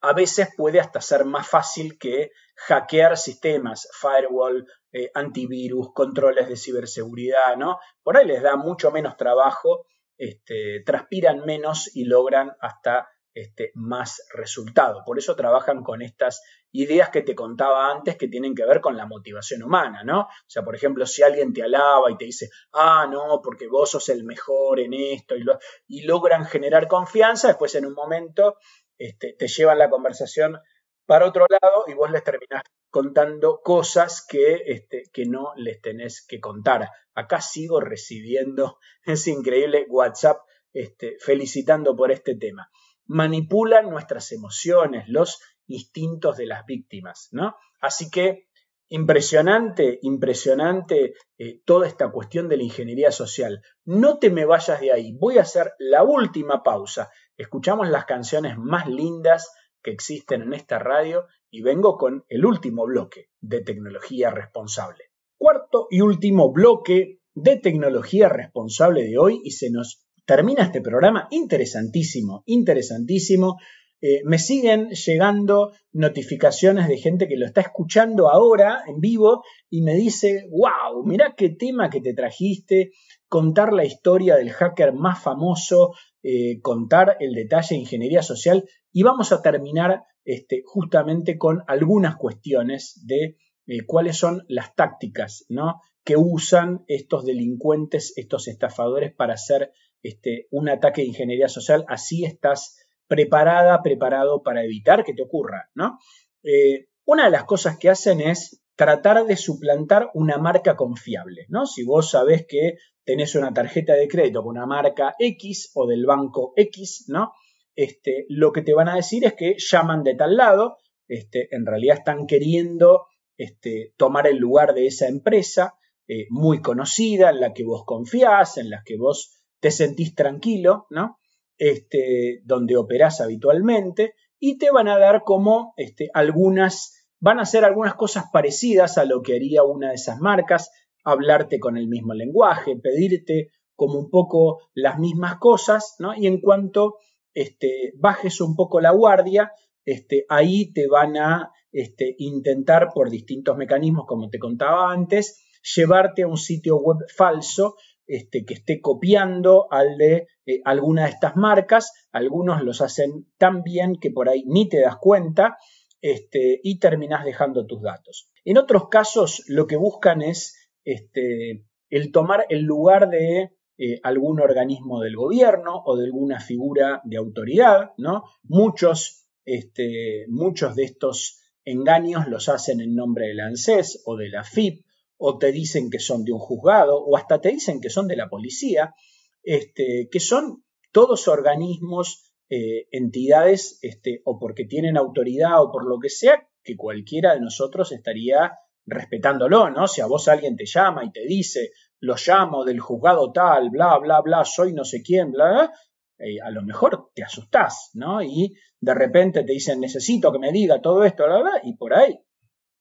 a 0.00 0.14
veces 0.14 0.48
puede 0.56 0.80
hasta 0.80 1.00
ser 1.00 1.26
más 1.26 1.46
fácil 1.46 1.98
que 1.98 2.32
hackear 2.56 3.16
sistemas, 3.18 3.88
firewall, 4.00 4.66
eh, 4.92 5.10
antivirus, 5.14 5.92
controles 5.92 6.48
de 6.48 6.56
ciberseguridad, 6.56 7.56
¿no? 7.56 7.78
Por 8.02 8.16
ahí 8.16 8.26
les 8.26 8.42
da 8.42 8.56
mucho 8.56 8.90
menos 8.90 9.16
trabajo, 9.16 9.86
este, 10.16 10.82
transpiran 10.84 11.44
menos 11.44 11.94
y 11.96 12.04
logran 12.04 12.52
hasta 12.60 13.08
este, 13.34 13.70
más 13.74 14.26
resultado. 14.34 15.02
Por 15.06 15.18
eso 15.18 15.34
trabajan 15.34 15.82
con 15.82 16.02
estas 16.02 16.42
ideas 16.70 17.08
que 17.08 17.22
te 17.22 17.34
contaba 17.34 17.90
antes 17.90 18.16
que 18.16 18.28
tienen 18.28 18.54
que 18.54 18.66
ver 18.66 18.80
con 18.80 18.96
la 18.96 19.06
motivación 19.06 19.62
humana, 19.62 20.04
¿no? 20.04 20.20
O 20.20 20.28
sea, 20.46 20.62
por 20.62 20.74
ejemplo, 20.74 21.06
si 21.06 21.22
alguien 21.22 21.52
te 21.52 21.62
alaba 21.62 22.10
y 22.10 22.16
te 22.18 22.26
dice, 22.26 22.50
ah, 22.72 23.06
no, 23.10 23.40
porque 23.42 23.68
vos 23.68 23.90
sos 23.90 24.08
el 24.10 24.24
mejor 24.24 24.80
en 24.80 24.92
esto, 24.94 25.36
y, 25.36 25.44
y 25.88 26.02
logran 26.02 26.44
generar 26.44 26.88
confianza, 26.88 27.48
después 27.48 27.74
en 27.74 27.86
un 27.86 27.94
momento 27.94 28.56
este, 28.98 29.34
te 29.38 29.48
llevan 29.48 29.78
la 29.78 29.90
conversación 29.90 30.58
para 31.06 31.26
otro 31.26 31.46
lado 31.48 31.84
y 31.88 31.94
vos 31.94 32.10
les 32.10 32.22
terminás 32.22 32.62
contando 32.92 33.62
cosas 33.64 34.24
que, 34.28 34.64
este, 34.66 35.04
que 35.14 35.24
no 35.24 35.54
les 35.56 35.80
tenés 35.80 36.24
que 36.24 36.40
contar. 36.40 36.90
Acá 37.14 37.40
sigo 37.40 37.80
recibiendo, 37.80 38.78
es 39.06 39.26
increíble, 39.26 39.86
WhatsApp 39.88 40.42
este, 40.74 41.16
felicitando 41.18 41.96
por 41.96 42.12
este 42.12 42.36
tema. 42.36 42.70
Manipulan 43.06 43.88
nuestras 43.88 44.30
emociones, 44.30 45.08
los 45.08 45.40
instintos 45.66 46.36
de 46.36 46.46
las 46.46 46.66
víctimas, 46.66 47.28
¿no? 47.32 47.56
Así 47.80 48.10
que 48.10 48.48
impresionante, 48.88 49.98
impresionante 50.02 51.14
eh, 51.38 51.62
toda 51.64 51.88
esta 51.88 52.10
cuestión 52.10 52.50
de 52.50 52.58
la 52.58 52.64
ingeniería 52.64 53.10
social. 53.10 53.62
No 53.86 54.18
te 54.18 54.28
me 54.28 54.44
vayas 54.44 54.80
de 54.80 54.92
ahí, 54.92 55.16
voy 55.18 55.38
a 55.38 55.42
hacer 55.42 55.72
la 55.78 56.02
última 56.02 56.62
pausa 56.62 57.10
Escuchamos 57.42 57.88
las 57.88 58.04
canciones 58.04 58.58
más 58.58 58.86
lindas 58.86 59.52
que 59.82 59.90
existen 59.90 60.42
en 60.42 60.54
esta 60.54 60.78
radio 60.78 61.26
y 61.50 61.62
vengo 61.62 61.96
con 61.96 62.24
el 62.28 62.46
último 62.46 62.86
bloque 62.86 63.28
de 63.40 63.62
tecnología 63.62 64.30
responsable. 64.30 65.04
Cuarto 65.36 65.88
y 65.90 66.00
último 66.00 66.52
bloque 66.52 67.20
de 67.34 67.56
tecnología 67.56 68.28
responsable 68.28 69.04
de 69.04 69.18
hoy 69.18 69.40
y 69.44 69.50
se 69.50 69.70
nos 69.70 70.06
termina 70.24 70.64
este 70.64 70.80
programa 70.80 71.28
interesantísimo, 71.30 72.42
interesantísimo. 72.46 73.58
Eh, 74.00 74.22
me 74.24 74.38
siguen 74.38 74.88
llegando 74.90 75.72
notificaciones 75.92 76.88
de 76.88 76.96
gente 76.96 77.28
que 77.28 77.36
lo 77.36 77.46
está 77.46 77.60
escuchando 77.60 78.30
ahora 78.30 78.82
en 78.86 79.00
vivo 79.00 79.44
y 79.70 79.82
me 79.82 79.94
dice, 79.94 80.48
wow, 80.50 81.04
mira 81.04 81.34
qué 81.36 81.50
tema 81.50 81.88
que 81.88 82.00
te 82.00 82.14
trajiste, 82.14 82.92
contar 83.28 83.72
la 83.72 83.84
historia 83.84 84.36
del 84.36 84.50
hacker 84.50 84.92
más 84.92 85.22
famoso 85.22 85.92
eh, 86.22 86.60
contar 86.60 87.16
el 87.20 87.34
detalle 87.34 87.74
de 87.74 87.80
ingeniería 87.80 88.22
social 88.22 88.64
y 88.92 89.02
vamos 89.02 89.32
a 89.32 89.42
terminar 89.42 90.04
este, 90.24 90.62
justamente 90.64 91.36
con 91.36 91.62
algunas 91.66 92.16
cuestiones 92.16 93.02
de 93.06 93.36
eh, 93.66 93.84
cuáles 93.86 94.16
son 94.16 94.44
las 94.48 94.74
tácticas 94.74 95.44
¿no? 95.48 95.80
que 96.04 96.16
usan 96.16 96.84
estos 96.86 97.24
delincuentes, 97.24 98.12
estos 98.16 98.48
estafadores 98.48 99.14
para 99.14 99.34
hacer 99.34 99.72
este, 100.02 100.46
un 100.50 100.68
ataque 100.68 101.02
de 101.02 101.08
ingeniería 101.08 101.48
social. 101.48 101.84
Así 101.88 102.24
estás 102.24 102.76
preparada, 103.06 103.82
preparado 103.82 104.42
para 104.42 104.64
evitar 104.64 105.04
que 105.04 105.14
te 105.14 105.22
ocurra. 105.22 105.70
¿no? 105.74 105.98
Eh, 106.42 106.86
una 107.04 107.24
de 107.24 107.30
las 107.30 107.44
cosas 107.44 107.78
que 107.78 107.90
hacen 107.90 108.20
es 108.20 108.62
tratar 108.76 109.24
de 109.26 109.36
suplantar 109.36 110.10
una 110.14 110.38
marca 110.38 110.76
confiable, 110.76 111.46
¿no? 111.48 111.66
Si 111.66 111.84
vos 111.84 112.10
sabés 112.10 112.46
que 112.48 112.78
tenés 113.04 113.34
una 113.34 113.52
tarjeta 113.52 113.94
de 113.94 114.08
crédito 114.08 114.42
con 114.42 114.56
una 114.56 114.66
marca 114.66 115.14
X 115.18 115.70
o 115.74 115.86
del 115.86 116.06
banco 116.06 116.52
X, 116.56 117.06
¿no? 117.08 117.32
Este, 117.74 118.26
lo 118.28 118.52
que 118.52 118.62
te 118.62 118.74
van 118.74 118.88
a 118.88 118.96
decir 118.96 119.24
es 119.24 119.34
que 119.34 119.56
llaman 119.58 120.02
de 120.02 120.14
tal 120.14 120.36
lado, 120.36 120.76
este, 121.08 121.48
en 121.54 121.66
realidad 121.66 121.98
están 121.98 122.26
queriendo 122.26 123.06
este, 123.36 123.94
tomar 123.96 124.26
el 124.26 124.36
lugar 124.36 124.74
de 124.74 124.86
esa 124.86 125.08
empresa 125.08 125.74
eh, 126.06 126.26
muy 126.30 126.60
conocida, 126.60 127.30
en 127.30 127.40
la 127.40 127.52
que 127.52 127.64
vos 127.64 127.84
confiás, 127.84 128.58
en 128.58 128.70
la 128.70 128.82
que 128.84 128.96
vos 128.96 129.42
te 129.60 129.70
sentís 129.70 130.14
tranquilo, 130.14 130.86
¿no? 130.90 131.18
Este, 131.56 132.40
donde 132.44 132.76
operás 132.76 133.20
habitualmente, 133.20 134.14
y 134.38 134.58
te 134.58 134.70
van 134.70 134.88
a 134.88 134.98
dar 134.98 135.22
como 135.22 135.72
este, 135.76 136.10
algunas, 136.12 137.06
van 137.20 137.38
a 137.38 137.42
hacer 137.42 137.64
algunas 137.64 137.94
cosas 137.94 138.24
parecidas 138.32 138.98
a 138.98 139.04
lo 139.04 139.22
que 139.22 139.36
haría 139.36 139.62
una 139.62 139.90
de 139.90 139.94
esas 139.94 140.18
marcas, 140.18 140.70
hablarte 141.04 141.58
con 141.58 141.76
el 141.76 141.88
mismo 141.88 142.14
lenguaje, 142.14 142.76
pedirte 142.76 143.50
como 143.74 143.98
un 143.98 144.10
poco 144.10 144.60
las 144.74 144.98
mismas 144.98 145.38
cosas, 145.38 145.96
¿no? 145.98 146.14
Y 146.14 146.26
en 146.26 146.40
cuanto 146.40 146.96
este, 147.34 147.92
bajes 147.96 148.40
un 148.40 148.54
poco 148.54 148.80
la 148.80 148.90
guardia, 148.92 149.52
este, 149.84 150.24
ahí 150.28 150.72
te 150.72 150.86
van 150.86 151.16
a 151.16 151.50
este, 151.72 152.14
intentar 152.18 152.90
por 152.94 153.10
distintos 153.10 153.56
mecanismos, 153.56 154.04
como 154.06 154.28
te 154.28 154.38
contaba 154.38 154.92
antes, 154.92 155.42
llevarte 155.74 156.22
a 156.22 156.28
un 156.28 156.36
sitio 156.36 156.76
web 156.76 156.98
falso 157.14 157.76
este, 158.06 158.44
que 158.44 158.54
esté 158.54 158.80
copiando 158.80 159.68
al 159.70 159.96
de 159.96 160.26
eh, 160.46 160.60
alguna 160.64 161.04
de 161.04 161.10
estas 161.10 161.36
marcas. 161.36 161.92
Algunos 162.12 162.62
los 162.62 162.80
hacen 162.80 163.26
tan 163.38 163.62
bien 163.62 163.96
que 163.96 164.10
por 164.10 164.28
ahí 164.28 164.44
ni 164.46 164.68
te 164.68 164.80
das 164.80 164.96
cuenta 165.00 165.56
este, 166.00 166.60
y 166.62 166.78
terminas 166.78 167.24
dejando 167.24 167.64
tus 167.64 167.80
datos. 167.80 168.28
En 168.44 168.58
otros 168.58 168.88
casos, 168.88 169.44
lo 169.46 169.66
que 169.66 169.76
buscan 169.76 170.20
es 170.20 170.61
este, 170.84 171.64
el 171.90 172.12
tomar 172.12 172.46
el 172.48 172.62
lugar 172.62 173.08
de 173.10 173.52
eh, 173.78 174.00
algún 174.02 174.40
organismo 174.40 175.00
del 175.00 175.16
gobierno 175.16 175.82
o 175.84 175.96
de 175.96 176.04
alguna 176.04 176.40
figura 176.40 177.00
de 177.04 177.16
autoridad, 177.16 177.92
¿no? 177.96 178.24
Muchos, 178.44 179.26
este, 179.44 180.26
muchos 180.28 180.76
de 180.76 180.84
estos 180.84 181.40
engaños 181.64 182.28
los 182.28 182.48
hacen 182.48 182.80
en 182.80 182.94
nombre 182.94 183.28
del 183.28 183.40
ANSES 183.40 184.02
o 184.06 184.16
de 184.16 184.28
la 184.28 184.44
FIP, 184.44 184.84
o 185.16 185.38
te 185.38 185.52
dicen 185.52 185.90
que 185.90 186.00
son 186.00 186.24
de 186.24 186.32
un 186.32 186.38
juzgado, 186.38 186.98
o 186.98 187.16
hasta 187.16 187.40
te 187.40 187.50
dicen 187.50 187.80
que 187.80 187.90
son 187.90 188.08
de 188.08 188.16
la 188.16 188.28
policía, 188.28 188.94
este, 189.42 190.08
que 190.10 190.20
son 190.20 190.64
todos 190.92 191.28
organismos, 191.28 192.32
eh, 192.48 192.88
entidades, 192.90 193.78
este, 193.82 194.20
o 194.24 194.38
porque 194.38 194.64
tienen 194.64 194.96
autoridad 194.96 195.62
o 195.62 195.72
por 195.72 195.88
lo 195.88 195.98
que 195.98 196.08
sea, 196.08 196.48
que 196.62 196.76
cualquiera 196.76 197.34
de 197.34 197.40
nosotros 197.40 197.92
estaría 197.92 198.52
respetándolo, 198.86 199.70
¿no? 199.70 199.86
Si 199.86 200.00
a 200.00 200.06
vos 200.06 200.28
alguien 200.28 200.56
te 200.56 200.66
llama 200.66 201.04
y 201.04 201.12
te 201.12 201.24
dice, 201.26 201.70
lo 202.00 202.14
llamo 202.16 202.64
del 202.64 202.80
juzgado 202.80 203.32
tal, 203.32 203.70
bla, 203.70 203.98
bla, 203.98 204.20
bla, 204.20 204.44
soy 204.44 204.72
no 204.72 204.84
sé 204.84 205.02
quién, 205.02 205.32
bla, 205.32 205.50
bla 205.50 205.72
eh, 206.18 206.40
a 206.40 206.50
lo 206.50 206.62
mejor 206.62 207.10
te 207.14 207.22
asustás, 207.24 207.90
¿no? 207.94 208.22
Y 208.22 208.54
de 208.80 208.94
repente 208.94 209.44
te 209.44 209.52
dicen, 209.52 209.80
necesito 209.80 210.32
que 210.32 210.38
me 210.38 210.52
diga 210.52 210.80
todo 210.80 211.04
esto, 211.04 211.24
bla, 211.24 211.40
bla, 211.40 211.60
y 211.64 211.76
por 211.76 211.94
ahí 211.94 212.18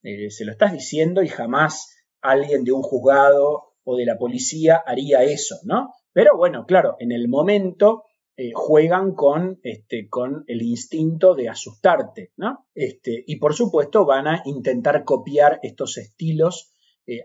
eh, 0.03 0.29
se 0.29 0.45
lo 0.45 0.51
estás 0.51 0.73
diciendo 0.73 1.23
y 1.23 1.27
jamás 1.27 1.95
alguien 2.21 2.63
de 2.63 2.71
un 2.71 2.83
juzgado 2.83 3.73
o 3.83 3.95
de 3.95 4.05
la 4.05 4.17
policía 4.17 4.83
haría 4.85 5.23
eso, 5.23 5.55
¿no? 5.63 5.93
Pero 6.13 6.37
bueno, 6.37 6.65
claro, 6.65 6.97
en 6.99 7.11
el 7.11 7.27
momento 7.27 8.03
eh, 8.41 8.51
juegan 8.53 9.13
con, 9.13 9.59
este, 9.63 10.07
con 10.09 10.43
el 10.47 10.61
instinto 10.61 11.35
de 11.35 11.49
asustarte, 11.49 12.31
¿no? 12.37 12.67
Este, 12.73 13.23
y 13.27 13.37
por 13.37 13.53
supuesto 13.53 14.05
van 14.05 14.27
a 14.27 14.41
intentar 14.45 15.03
copiar 15.03 15.59
estos 15.63 15.97
estilos, 15.97 16.73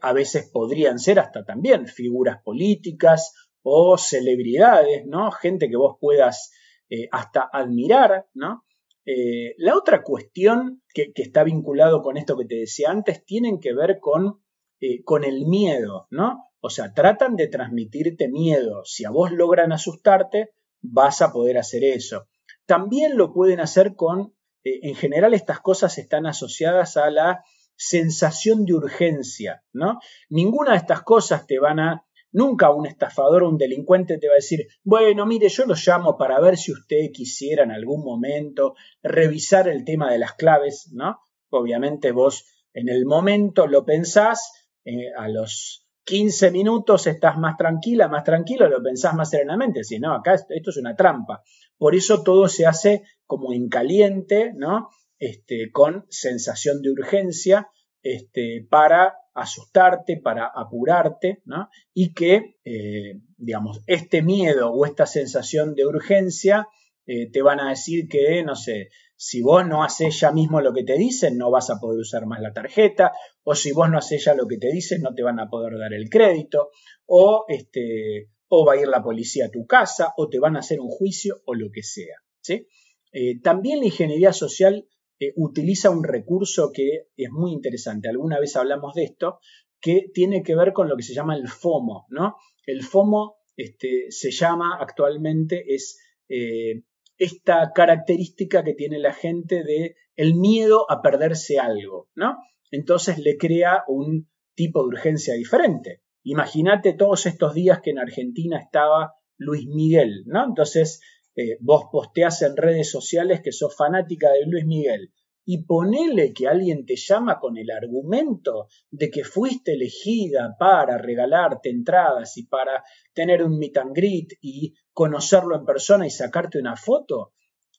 a 0.01 0.13
veces 0.13 0.51
podrían 0.53 0.99
ser 0.99 1.21
hasta 1.21 1.45
también 1.45 1.87
figuras 1.87 2.43
políticas 2.43 3.35
o 3.63 3.97
celebridades, 3.99 5.07
¿no? 5.07 5.31
Gente 5.31 5.69
que 5.69 5.77
vos 5.77 5.97
puedas 6.01 6.51
eh, 6.89 7.09
hasta 7.11 7.49
admirar, 7.53 8.27
¿no? 8.33 8.65
Eh, 9.05 9.55
la 9.59 9.77
otra 9.77 10.05
cuestión 10.05 10.83
que, 10.95 11.11
está 11.17 11.43
vinculado 11.43 12.01
con 12.01 12.17
esto 12.17 12.37
que 12.37 12.45
te 12.45 12.55
decía 12.55 12.91
antes 12.91 13.25
tienen 13.25 13.59
que 13.59 13.75
ver 13.75 13.99
con, 14.01 14.41
eh, 14.81 15.03
con 15.03 15.25
el 15.25 15.47
miedo, 15.47 16.07
¿no? 16.11 16.45
O 16.61 16.71
sea, 16.71 16.93
tratan 16.95 17.35
de 17.35 17.49
transmitirte 17.49 18.29
miedo. 18.29 18.85
Si 18.85 19.05
a 19.05 19.11
vos 19.11 19.33
logran 19.33 19.73
asustarte, 19.73 20.51
vas 20.91 21.23
a 21.23 21.33
poder 21.33 21.59
hacer 21.59 21.85
eso. 21.85 22.27
También 22.67 23.17
lo 23.17 23.33
pueden 23.33 23.61
hacer 23.61 23.95
con, 23.95 24.35
en 24.65 24.95
general 24.95 25.35
estas 25.35 25.61
cosas 25.61 25.99
están 25.99 26.27
asociadas 26.27 26.97
a 26.97 27.11
la 27.11 27.45
sensación 27.77 28.65
de 28.65 28.75
urgencia, 28.75 29.63
¿no? 29.73 30.01
Ninguna 30.31 30.73
de 30.73 30.79
estas 30.79 31.03
cosas 31.03 31.47
te 31.47 31.59
van 31.59 31.79
a 31.79 32.07
Nunca 32.37 32.71
un 32.71 32.85
estafador 32.85 33.45
o 33.45 33.49
un 33.49 33.57
delincuente 33.57 34.19
te 34.19 34.29
va 34.29 34.35
a 34.35 34.43
decir, 34.45 34.67
bueno, 34.85 35.25
mire, 35.25 35.49
yo 35.49 35.65
lo 35.65 35.75
llamo 35.75 36.19
para 36.19 36.39
ver 36.39 36.59
si 36.59 36.71
usted 36.71 37.11
quisiera 37.11 37.65
en 37.65 37.71
algún 37.71 38.05
momento 38.05 38.75
revisar 39.03 39.69
el 39.69 39.87
tema 39.87 40.13
de 40.13 40.19
las 40.19 40.35
claves, 40.35 40.91
¿no? 40.93 41.19
Obviamente 41.49 42.13
vos 42.13 42.45
en 42.75 42.91
el 42.91 43.07
momento 43.07 43.67
lo 43.67 43.87
pensás, 43.87 44.69
eh, 44.85 45.13
a 45.17 45.29
los 45.29 45.86
15 46.07 46.53
minutos 46.53 47.09
estás 47.09 47.37
más 47.37 47.57
tranquila, 47.57 48.07
más 48.07 48.23
tranquilo, 48.23 48.69
lo 48.69 48.81
pensás 48.81 49.15
más 49.15 49.29
serenamente, 49.29 49.83
si 49.83 49.99
no, 49.99 50.15
acá 50.15 50.35
esto, 50.35 50.71
es 50.71 50.77
una 50.77 50.95
trampa. 50.95 51.43
Por 51.77 51.97
eso 51.97 52.23
todo 52.23 52.49
se 52.49 52.65
hace 52.65 53.03
como 53.27 53.53
en 53.53 53.69
caliente, 53.69 54.53
¿no? 54.55 54.89
Este, 55.19 55.71
con 55.73 56.07
sensación 56.09 56.81
de 56.81 56.91
urgencia, 56.91 57.69
este, 58.03 58.65
para 58.71 59.15
asustarte, 59.35 60.19
para 60.19 60.47
apurarte, 60.47 61.43
¿no? 61.45 61.69
y 61.93 62.15
que, 62.15 62.57
eh, 62.65 63.21
digamos, 63.37 63.83
este 63.87 64.23
miedo 64.23 64.71
o 64.73 64.87
esta 64.87 65.07
sensación 65.07 65.75
de 65.75 65.87
urgencia 65.87 66.69
eh, 67.07 67.31
te 67.31 67.43
van 67.43 67.61
a 67.61 67.71
decir 67.71 68.09
que, 68.09 68.43
no 68.45 68.57
sé, 68.57 68.89
si 69.17 69.41
vos 69.43 69.67
no 69.67 69.83
haces 69.83 70.21
ya 70.21 70.31
mismo 70.31 70.61
lo 70.61 70.73
que 70.73 70.85
te 70.85 70.97
dicen, 70.97 71.39
no 71.39 71.51
vas 71.51 71.71
a 71.71 71.81
poder 71.81 72.01
usar 72.01 72.27
más 72.27 72.41
la 72.41 72.53
tarjeta, 72.53 73.13
o 73.43 73.55
si 73.55 73.73
vos 73.73 73.91
no 73.91 73.99
haces 73.99 74.25
ya 74.25 74.35
lo 74.35 74.47
que 74.47 74.59
te 74.59 74.71
dicen, 74.71 75.03
no 75.03 75.15
te 75.15 75.23
van 75.23 75.41
a 75.41 75.49
poder 75.49 75.79
dar 75.79 75.95
el 75.95 76.09
crédito, 76.11 76.71
o, 77.07 77.47
este, 77.49 78.31
o 78.49 78.67
va 78.67 78.75
a 78.75 78.81
ir 78.81 78.89
la 78.89 79.03
policía 79.03 79.47
a 79.47 79.51
tu 79.51 79.67
casa, 79.67 80.13
o 80.17 80.29
te 80.29 80.39
van 80.39 80.57
a 80.57 80.61
hacer 80.61 80.81
un 80.81 80.89
juicio, 80.89 81.43
o 81.47 81.55
lo 81.55 81.71
que 81.73 81.83
sea. 81.83 82.17
¿sí? 82.41 82.69
Eh, 83.13 83.41
también 83.41 83.81
la 83.81 83.87
ingeniería 83.87 84.33
social 84.33 84.87
eh, 85.19 85.33
utiliza 85.37 85.91
un 85.91 86.05
recurso 86.05 86.71
que 86.73 87.09
es 87.17 87.31
muy 87.31 87.53
interesante. 87.53 88.09
Alguna 88.09 88.39
vez 88.39 88.55
hablamos 88.57 88.95
de 88.95 89.05
esto, 89.05 89.39
que 89.81 90.11
tiene 90.13 90.43
que 90.43 90.55
ver 90.55 90.73
con 90.73 90.89
lo 90.89 90.97
que 90.97 91.03
se 91.03 91.15
llama 91.15 91.37
el 91.37 91.49
FOMO, 91.49 92.07
¿no? 92.11 92.37
El 92.67 92.83
FOMO 92.83 93.37
este, 93.57 94.11
se 94.11 94.31
llama 94.31 94.79
actualmente, 94.81 95.65
es 95.75 95.99
eh, 96.29 96.83
esta 97.19 97.73
característica 97.75 98.63
que 98.63 98.75
tiene 98.75 98.99
la 98.99 99.13
gente 99.13 99.65
de 99.65 99.97
el 100.17 100.35
miedo 100.35 100.91
a 100.91 101.03
perderse 101.03 101.59
algo, 101.59 102.09
¿no? 102.15 102.37
Entonces 102.71 103.19
le 103.19 103.37
crea 103.37 103.85
un 103.87 104.29
tipo 104.55 104.83
de 104.83 104.89
urgencia 104.89 105.35
diferente. 105.35 106.03
Imagínate 106.23 106.95
todos 106.95 107.27
estos 107.27 107.55
días 107.55 107.81
que 107.83 107.91
en 107.91 107.99
Argentina 107.99 108.59
estaba 108.59 109.15
Luis 109.37 109.67
Miguel, 109.67 110.25
¿no? 110.27 110.45
Entonces 110.45 111.01
eh, 111.37 111.59
vos 111.61 111.85
posteás 111.93 112.43
en 112.43 112.57
redes 112.57 112.91
sociales 112.91 113.41
que 113.43 113.53
sos 113.53 113.77
fanática 113.77 114.31
de 114.33 114.47
Luis 114.47 114.67
Miguel 114.67 115.13
y 115.49 115.65
ponele 115.65 116.33
que 116.33 116.49
alguien 116.49 116.85
te 116.85 116.97
llama 116.97 117.39
con 117.39 117.57
el 117.57 117.71
argumento 117.71 118.67
de 118.91 119.11
que 119.11 119.23
fuiste 119.23 119.75
elegida 119.75 120.57
para 120.59 120.99
regalarte 120.99 121.71
entradas 121.71 122.37
y 122.37 122.47
para 122.47 122.83
tener 123.15 123.45
un 123.45 123.57
meet 123.57 123.77
and 123.79 123.97
greet 123.97 124.33
y 124.41 124.75
conocerlo 124.93 125.57
en 125.57 125.65
persona 125.65 126.05
y 126.05 126.11
sacarte 126.11 126.59
una 126.59 126.77
foto. 126.77 127.33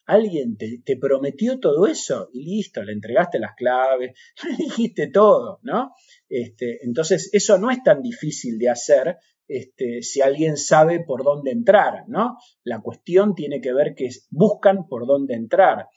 Alguien 0.05 0.55
te, 0.55 0.81
te 0.85 0.95
prometió 0.95 1.59
todo 1.59 1.85
eso 1.85 2.29
y 2.31 2.45
listo, 2.45 2.81
le 2.81 2.93
entregaste 2.93 3.37
las 3.37 3.53
claves, 3.55 4.17
le 4.49 4.55
dijiste 4.63 5.07
todo, 5.07 5.59
¿no? 5.63 5.91
Este, 6.29 6.85
entonces, 6.85 7.29
eso 7.33 7.57
no 7.57 7.69
es 7.69 7.83
tan 7.83 8.01
difícil 8.01 8.57
de 8.57 8.69
hacer 8.69 9.17
este, 9.45 10.01
si 10.03 10.21
alguien 10.21 10.55
sabe 10.55 11.03
por 11.05 11.25
dónde 11.25 11.51
entrar, 11.51 12.05
¿no? 12.07 12.37
La 12.63 12.79
cuestión 12.79 13.35
tiene 13.35 13.59
que 13.59 13.73
ver 13.73 13.93
que 13.93 14.07
buscan 14.29 14.87
por 14.87 15.05
dónde 15.05 15.35
entrar. 15.35 15.87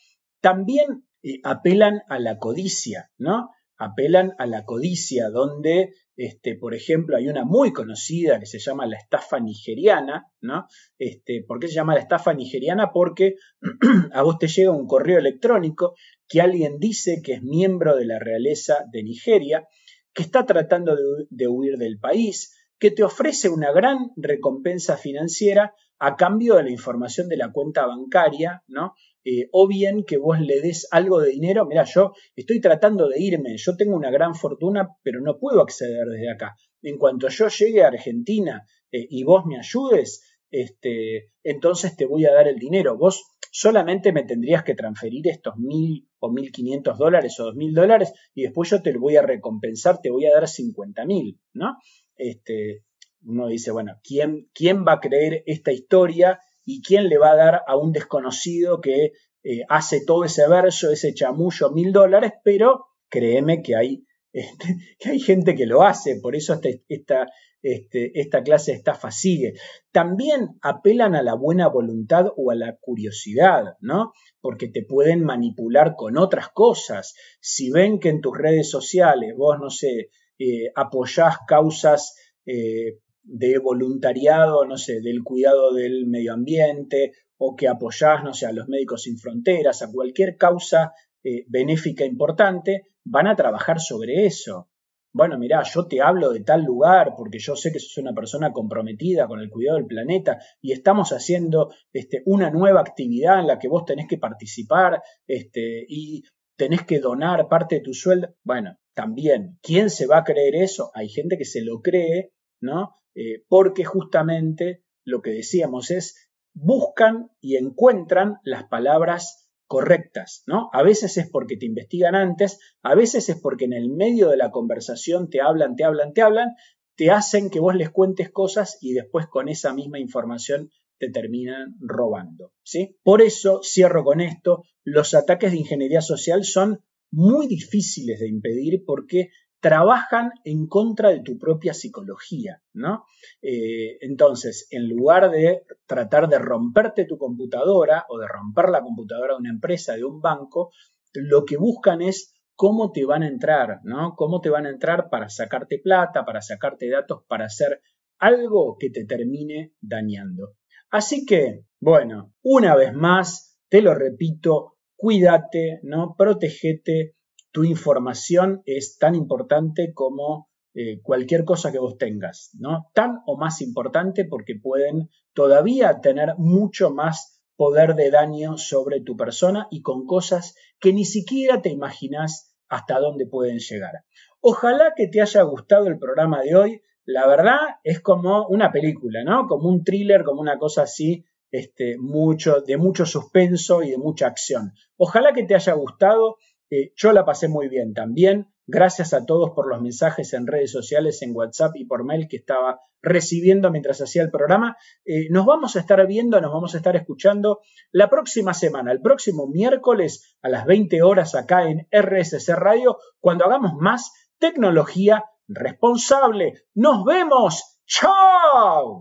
También 0.40 1.04
apelan 1.44 2.02
a 2.08 2.18
la 2.18 2.38
codicia, 2.38 3.10
¿no? 3.18 3.50
Apelan 3.76 4.32
a 4.38 4.46
la 4.46 4.64
codicia, 4.64 5.30
donde, 5.30 5.94
este, 6.16 6.54
por 6.54 6.74
ejemplo, 6.74 7.16
hay 7.16 7.28
una 7.28 7.44
muy 7.44 7.72
conocida 7.72 8.38
que 8.38 8.46
se 8.46 8.58
llama 8.58 8.86
la 8.86 8.98
estafa 8.98 9.40
nigeriana, 9.40 10.26
¿no? 10.40 10.66
Este, 10.98 11.42
¿Por 11.46 11.60
qué 11.60 11.68
se 11.68 11.74
llama 11.74 11.94
la 11.94 12.00
estafa 12.00 12.34
nigeriana? 12.34 12.90
Porque 12.92 13.36
a 14.12 14.22
vos 14.22 14.38
te 14.38 14.48
llega 14.48 14.70
un 14.70 14.86
correo 14.86 15.18
electrónico 15.18 15.94
que 16.28 16.42
alguien 16.42 16.78
dice 16.78 17.22
que 17.24 17.34
es 17.34 17.42
miembro 17.42 17.96
de 17.96 18.04
la 18.04 18.18
realeza 18.18 18.84
de 18.92 19.02
Nigeria, 19.02 19.66
que 20.12 20.22
está 20.22 20.44
tratando 20.44 20.96
de 21.30 21.48
huir 21.48 21.78
del 21.78 21.98
país, 21.98 22.54
que 22.78 22.90
te 22.90 23.02
ofrece 23.02 23.48
una 23.48 23.72
gran 23.72 24.10
recompensa 24.16 24.96
financiera 24.96 25.74
a 25.98 26.16
cambio 26.16 26.56
de 26.56 26.64
la 26.64 26.70
información 26.70 27.28
de 27.28 27.36
la 27.36 27.52
cuenta 27.52 27.86
bancaria, 27.86 28.64
¿no? 28.66 28.94
Eh, 29.24 29.48
o 29.52 29.68
bien 29.68 30.04
que 30.04 30.16
vos 30.16 30.40
le 30.40 30.60
des 30.60 30.88
algo 30.90 31.20
de 31.20 31.30
dinero, 31.30 31.66
mira, 31.66 31.84
yo 31.84 32.12
estoy 32.34 32.60
tratando 32.60 33.08
de 33.08 33.20
irme, 33.20 33.56
yo 33.56 33.76
tengo 33.76 33.96
una 33.96 34.10
gran 34.10 34.34
fortuna, 34.34 34.88
pero 35.02 35.20
no 35.20 35.38
puedo 35.38 35.60
acceder 35.60 36.06
desde 36.06 36.30
acá. 36.30 36.56
En 36.82 36.96
cuanto 36.96 37.28
yo 37.28 37.48
llegue 37.48 37.82
a 37.82 37.88
Argentina 37.88 38.64
eh, 38.90 39.06
y 39.08 39.24
vos 39.24 39.44
me 39.44 39.58
ayudes, 39.58 40.22
este, 40.50 41.32
entonces 41.44 41.96
te 41.96 42.06
voy 42.06 42.24
a 42.24 42.32
dar 42.32 42.48
el 42.48 42.58
dinero. 42.58 42.96
Vos 42.96 43.24
solamente 43.52 44.12
me 44.12 44.24
tendrías 44.24 44.64
que 44.64 44.74
transferir 44.74 45.28
estos 45.28 45.56
mil 45.56 46.08
o 46.18 46.30
mil 46.30 46.50
quinientos 46.50 46.98
dólares 46.98 47.38
o 47.40 47.44
dos 47.44 47.56
mil 47.56 47.74
dólares 47.74 48.12
y 48.34 48.42
después 48.42 48.70
yo 48.70 48.82
te 48.82 48.92
lo 48.92 49.00
voy 49.00 49.16
a 49.16 49.22
recompensar, 49.22 50.00
te 50.00 50.10
voy 50.10 50.26
a 50.26 50.34
dar 50.34 50.48
cincuenta 50.48 51.04
mil, 51.04 51.38
¿no? 51.52 51.76
este, 52.20 52.84
uno 53.22 53.48
dice, 53.48 53.70
bueno, 53.70 53.98
¿quién, 54.02 54.48
¿quién 54.54 54.84
va 54.86 54.94
a 54.94 55.00
creer 55.00 55.42
esta 55.46 55.72
historia 55.72 56.40
y 56.64 56.82
quién 56.82 57.08
le 57.08 57.18
va 57.18 57.32
a 57.32 57.36
dar 57.36 57.62
a 57.66 57.76
un 57.76 57.92
desconocido 57.92 58.80
que 58.80 59.12
eh, 59.42 59.60
hace 59.68 60.04
todo 60.04 60.24
ese 60.24 60.48
verso, 60.48 60.90
ese 60.90 61.14
chamullo, 61.14 61.70
mil 61.70 61.92
dólares? 61.92 62.32
Pero 62.44 62.86
créeme 63.08 63.62
que 63.62 63.76
hay, 63.76 64.04
este, 64.32 64.76
que 64.98 65.10
hay 65.10 65.20
gente 65.20 65.54
que 65.54 65.66
lo 65.66 65.82
hace, 65.82 66.20
por 66.20 66.36
eso 66.36 66.54
este, 66.54 66.84
esta, 66.88 67.26
este, 67.62 68.18
esta 68.18 68.42
clase 68.42 68.72
de 68.72 68.78
estafa 68.78 69.10
sigue. 69.10 69.54
También 69.92 70.58
apelan 70.62 71.14
a 71.14 71.22
la 71.22 71.34
buena 71.34 71.68
voluntad 71.68 72.26
o 72.36 72.50
a 72.50 72.54
la 72.54 72.76
curiosidad, 72.80 73.76
¿no? 73.80 74.12
Porque 74.40 74.68
te 74.68 74.84
pueden 74.84 75.24
manipular 75.24 75.94
con 75.96 76.16
otras 76.16 76.48
cosas. 76.48 77.14
Si 77.40 77.70
ven 77.70 77.98
que 77.98 78.08
en 78.08 78.20
tus 78.20 78.36
redes 78.36 78.70
sociales 78.70 79.34
vos, 79.36 79.58
no 79.60 79.70
sé, 79.70 80.10
eh, 80.38 80.72
apoyás 80.74 81.36
causas 81.46 82.16
eh, 82.46 82.98
de 83.22 83.58
voluntariado, 83.58 84.64
no 84.64 84.76
sé, 84.76 85.00
del 85.00 85.22
cuidado 85.22 85.72
del 85.74 86.06
medio 86.06 86.34
ambiente, 86.34 87.12
o 87.36 87.56
que 87.56 87.68
apoyás, 87.68 88.22
no 88.22 88.34
sé, 88.34 88.46
a 88.46 88.52
los 88.52 88.68
médicos 88.68 89.02
sin 89.02 89.18
fronteras, 89.18 89.82
a 89.82 89.90
cualquier 89.90 90.36
causa 90.36 90.92
eh, 91.22 91.44
benéfica 91.48 92.04
importante, 92.04 92.86
van 93.04 93.26
a 93.26 93.36
trabajar 93.36 93.80
sobre 93.80 94.26
eso. 94.26 94.68
Bueno, 95.12 95.38
mirá, 95.38 95.62
yo 95.64 95.86
te 95.86 96.00
hablo 96.00 96.30
de 96.32 96.40
tal 96.40 96.62
lugar 96.62 97.14
porque 97.16 97.40
yo 97.40 97.56
sé 97.56 97.72
que 97.72 97.80
sos 97.80 97.98
una 97.98 98.14
persona 98.14 98.52
comprometida 98.52 99.26
con 99.26 99.40
el 99.40 99.50
cuidado 99.50 99.78
del 99.78 99.86
planeta 99.86 100.38
y 100.60 100.72
estamos 100.72 101.10
haciendo 101.10 101.72
este, 101.92 102.22
una 102.26 102.50
nueva 102.50 102.80
actividad 102.80 103.40
en 103.40 103.48
la 103.48 103.58
que 103.58 103.68
vos 103.68 103.84
tenés 103.84 104.06
que 104.06 104.18
participar 104.18 105.02
este, 105.26 105.84
y 105.88 106.22
tenés 106.56 106.84
que 106.84 107.00
donar 107.00 107.48
parte 107.48 107.76
de 107.76 107.80
tu 107.80 107.92
sueldo. 107.92 108.34
Bueno, 108.44 108.76
también, 108.94 109.58
¿quién 109.62 109.90
se 109.90 110.06
va 110.06 110.18
a 110.18 110.24
creer 110.24 110.54
eso? 110.54 110.92
Hay 110.94 111.08
gente 111.08 111.36
que 111.36 111.44
se 111.44 111.62
lo 111.64 111.80
cree, 111.80 112.32
¿no? 112.60 112.94
Eh, 113.22 113.44
porque 113.48 113.84
justamente 113.84 114.82
lo 115.04 115.20
que 115.20 115.32
decíamos 115.32 115.90
es, 115.90 116.30
buscan 116.54 117.30
y 117.38 117.56
encuentran 117.56 118.38
las 118.44 118.64
palabras 118.64 119.50
correctas, 119.66 120.42
¿no? 120.46 120.70
A 120.72 120.82
veces 120.82 121.18
es 121.18 121.28
porque 121.28 121.58
te 121.58 121.66
investigan 121.66 122.14
antes, 122.14 122.58
a 122.82 122.94
veces 122.94 123.28
es 123.28 123.38
porque 123.38 123.66
en 123.66 123.74
el 123.74 123.90
medio 123.90 124.30
de 124.30 124.38
la 124.38 124.50
conversación 124.50 125.28
te 125.28 125.42
hablan, 125.42 125.76
te 125.76 125.84
hablan, 125.84 126.14
te 126.14 126.22
hablan, 126.22 126.54
te 126.96 127.10
hacen 127.10 127.50
que 127.50 127.60
vos 127.60 127.74
les 127.74 127.90
cuentes 127.90 128.30
cosas 128.30 128.78
y 128.80 128.94
después 128.94 129.26
con 129.26 129.50
esa 129.50 129.74
misma 129.74 129.98
información 129.98 130.70
te 130.98 131.10
terminan 131.10 131.76
robando. 131.78 132.54
¿sí? 132.62 132.96
Por 133.02 133.20
eso 133.20 133.60
cierro 133.62 134.02
con 134.02 134.22
esto, 134.22 134.62
los 134.82 135.12
ataques 135.12 135.52
de 135.52 135.58
ingeniería 135.58 136.00
social 136.00 136.42
son 136.44 136.80
muy 137.10 137.48
difíciles 137.48 138.18
de 138.18 138.28
impedir 138.28 138.82
porque 138.86 139.28
trabajan 139.60 140.32
en 140.44 140.66
contra 140.66 141.10
de 141.10 141.20
tu 141.22 141.38
propia 141.38 141.74
psicología, 141.74 142.62
¿no? 142.72 143.04
Eh, 143.42 143.98
entonces, 144.00 144.66
en 144.70 144.88
lugar 144.88 145.30
de 145.30 145.62
tratar 145.86 146.28
de 146.28 146.38
romperte 146.38 147.04
tu 147.04 147.18
computadora 147.18 148.06
o 148.08 148.18
de 148.18 148.26
romper 148.26 148.70
la 148.70 148.80
computadora 148.80 149.34
de 149.34 149.40
una 149.40 149.50
empresa, 149.50 149.94
de 149.94 150.04
un 150.04 150.20
banco, 150.20 150.70
lo 151.12 151.44
que 151.44 151.56
buscan 151.56 152.00
es 152.00 152.34
cómo 152.54 152.92
te 152.92 153.04
van 153.04 153.22
a 153.22 153.28
entrar, 153.28 153.80
¿no? 153.84 154.14
Cómo 154.16 154.40
te 154.40 154.50
van 154.50 154.66
a 154.66 154.70
entrar 154.70 155.08
para 155.10 155.28
sacarte 155.28 155.78
plata, 155.78 156.24
para 156.24 156.40
sacarte 156.40 156.88
datos, 156.88 157.24
para 157.28 157.46
hacer 157.46 157.80
algo 158.18 158.76
que 158.78 158.90
te 158.90 159.04
termine 159.04 159.72
dañando. 159.80 160.54
Así 160.90 161.24
que, 161.24 161.64
bueno, 161.80 162.34
una 162.42 162.76
vez 162.76 162.92
más, 162.94 163.58
te 163.68 163.82
lo 163.82 163.94
repito, 163.94 164.76
cuídate, 164.96 165.80
¿no? 165.82 166.14
Protégete, 166.16 167.14
tu 167.52 167.64
información 167.64 168.62
es 168.64 168.98
tan 168.98 169.14
importante 169.14 169.92
como 169.94 170.48
eh, 170.74 171.00
cualquier 171.02 171.44
cosa 171.44 171.72
que 171.72 171.80
vos 171.80 171.98
tengas, 171.98 172.50
¿no? 172.58 172.90
Tan 172.94 173.22
o 173.26 173.36
más 173.36 173.60
importante 173.60 174.24
porque 174.24 174.54
pueden 174.54 175.08
todavía 175.32 176.00
tener 176.00 176.34
mucho 176.38 176.90
más 176.90 177.40
poder 177.56 177.94
de 177.94 178.10
daño 178.10 178.56
sobre 178.56 179.00
tu 179.00 179.16
persona 179.16 179.66
y 179.70 179.82
con 179.82 180.06
cosas 180.06 180.54
que 180.78 180.92
ni 180.92 181.04
siquiera 181.04 181.60
te 181.60 181.70
imaginas 181.70 182.56
hasta 182.68 182.98
dónde 183.00 183.26
pueden 183.26 183.58
llegar. 183.58 184.04
Ojalá 184.40 184.94
que 184.96 185.08
te 185.08 185.20
haya 185.20 185.42
gustado 185.42 185.88
el 185.88 185.98
programa 185.98 186.40
de 186.40 186.54
hoy. 186.54 186.82
La 187.04 187.26
verdad 187.26 187.58
es 187.82 188.00
como 188.00 188.46
una 188.46 188.70
película, 188.70 189.24
¿no? 189.24 189.46
Como 189.46 189.68
un 189.68 189.82
thriller, 189.82 190.24
como 190.24 190.40
una 190.40 190.56
cosa 190.56 190.82
así, 190.82 191.24
este, 191.50 191.98
mucho, 191.98 192.60
de 192.60 192.76
mucho 192.76 193.04
suspenso 193.04 193.82
y 193.82 193.90
de 193.90 193.98
mucha 193.98 194.28
acción. 194.28 194.72
Ojalá 194.96 195.32
que 195.32 195.42
te 195.42 195.54
haya 195.54 195.72
gustado. 195.72 196.36
Eh, 196.70 196.92
yo 196.96 197.12
la 197.12 197.24
pasé 197.24 197.48
muy 197.48 197.68
bien 197.68 197.92
también. 197.92 198.48
Gracias 198.66 199.12
a 199.12 199.26
todos 199.26 199.50
por 199.50 199.68
los 199.68 199.82
mensajes 199.82 200.32
en 200.32 200.46
redes 200.46 200.70
sociales, 200.70 201.22
en 201.22 201.34
WhatsApp 201.34 201.72
y 201.74 201.84
por 201.86 202.04
mail 202.04 202.28
que 202.28 202.36
estaba 202.36 202.80
recibiendo 203.02 203.70
mientras 203.70 204.00
hacía 204.00 204.22
el 204.22 204.30
programa. 204.30 204.76
Eh, 205.04 205.28
nos 205.30 205.44
vamos 205.44 205.74
a 205.74 205.80
estar 205.80 206.06
viendo, 206.06 206.40
nos 206.40 206.52
vamos 206.52 206.74
a 206.74 206.76
estar 206.76 206.94
escuchando 206.94 207.60
la 207.90 208.08
próxima 208.08 208.54
semana, 208.54 208.92
el 208.92 209.00
próximo 209.00 209.48
miércoles 209.48 210.36
a 210.42 210.48
las 210.48 210.66
20 210.66 211.02
horas 211.02 211.34
acá 211.34 211.68
en 211.68 211.88
RSC 211.90 212.54
Radio, 212.54 212.98
cuando 213.18 213.44
hagamos 213.44 213.72
más 213.74 214.12
tecnología 214.38 215.24
responsable. 215.48 216.54
Nos 216.74 217.04
vemos. 217.04 217.78
¡Chao! 217.86 218.98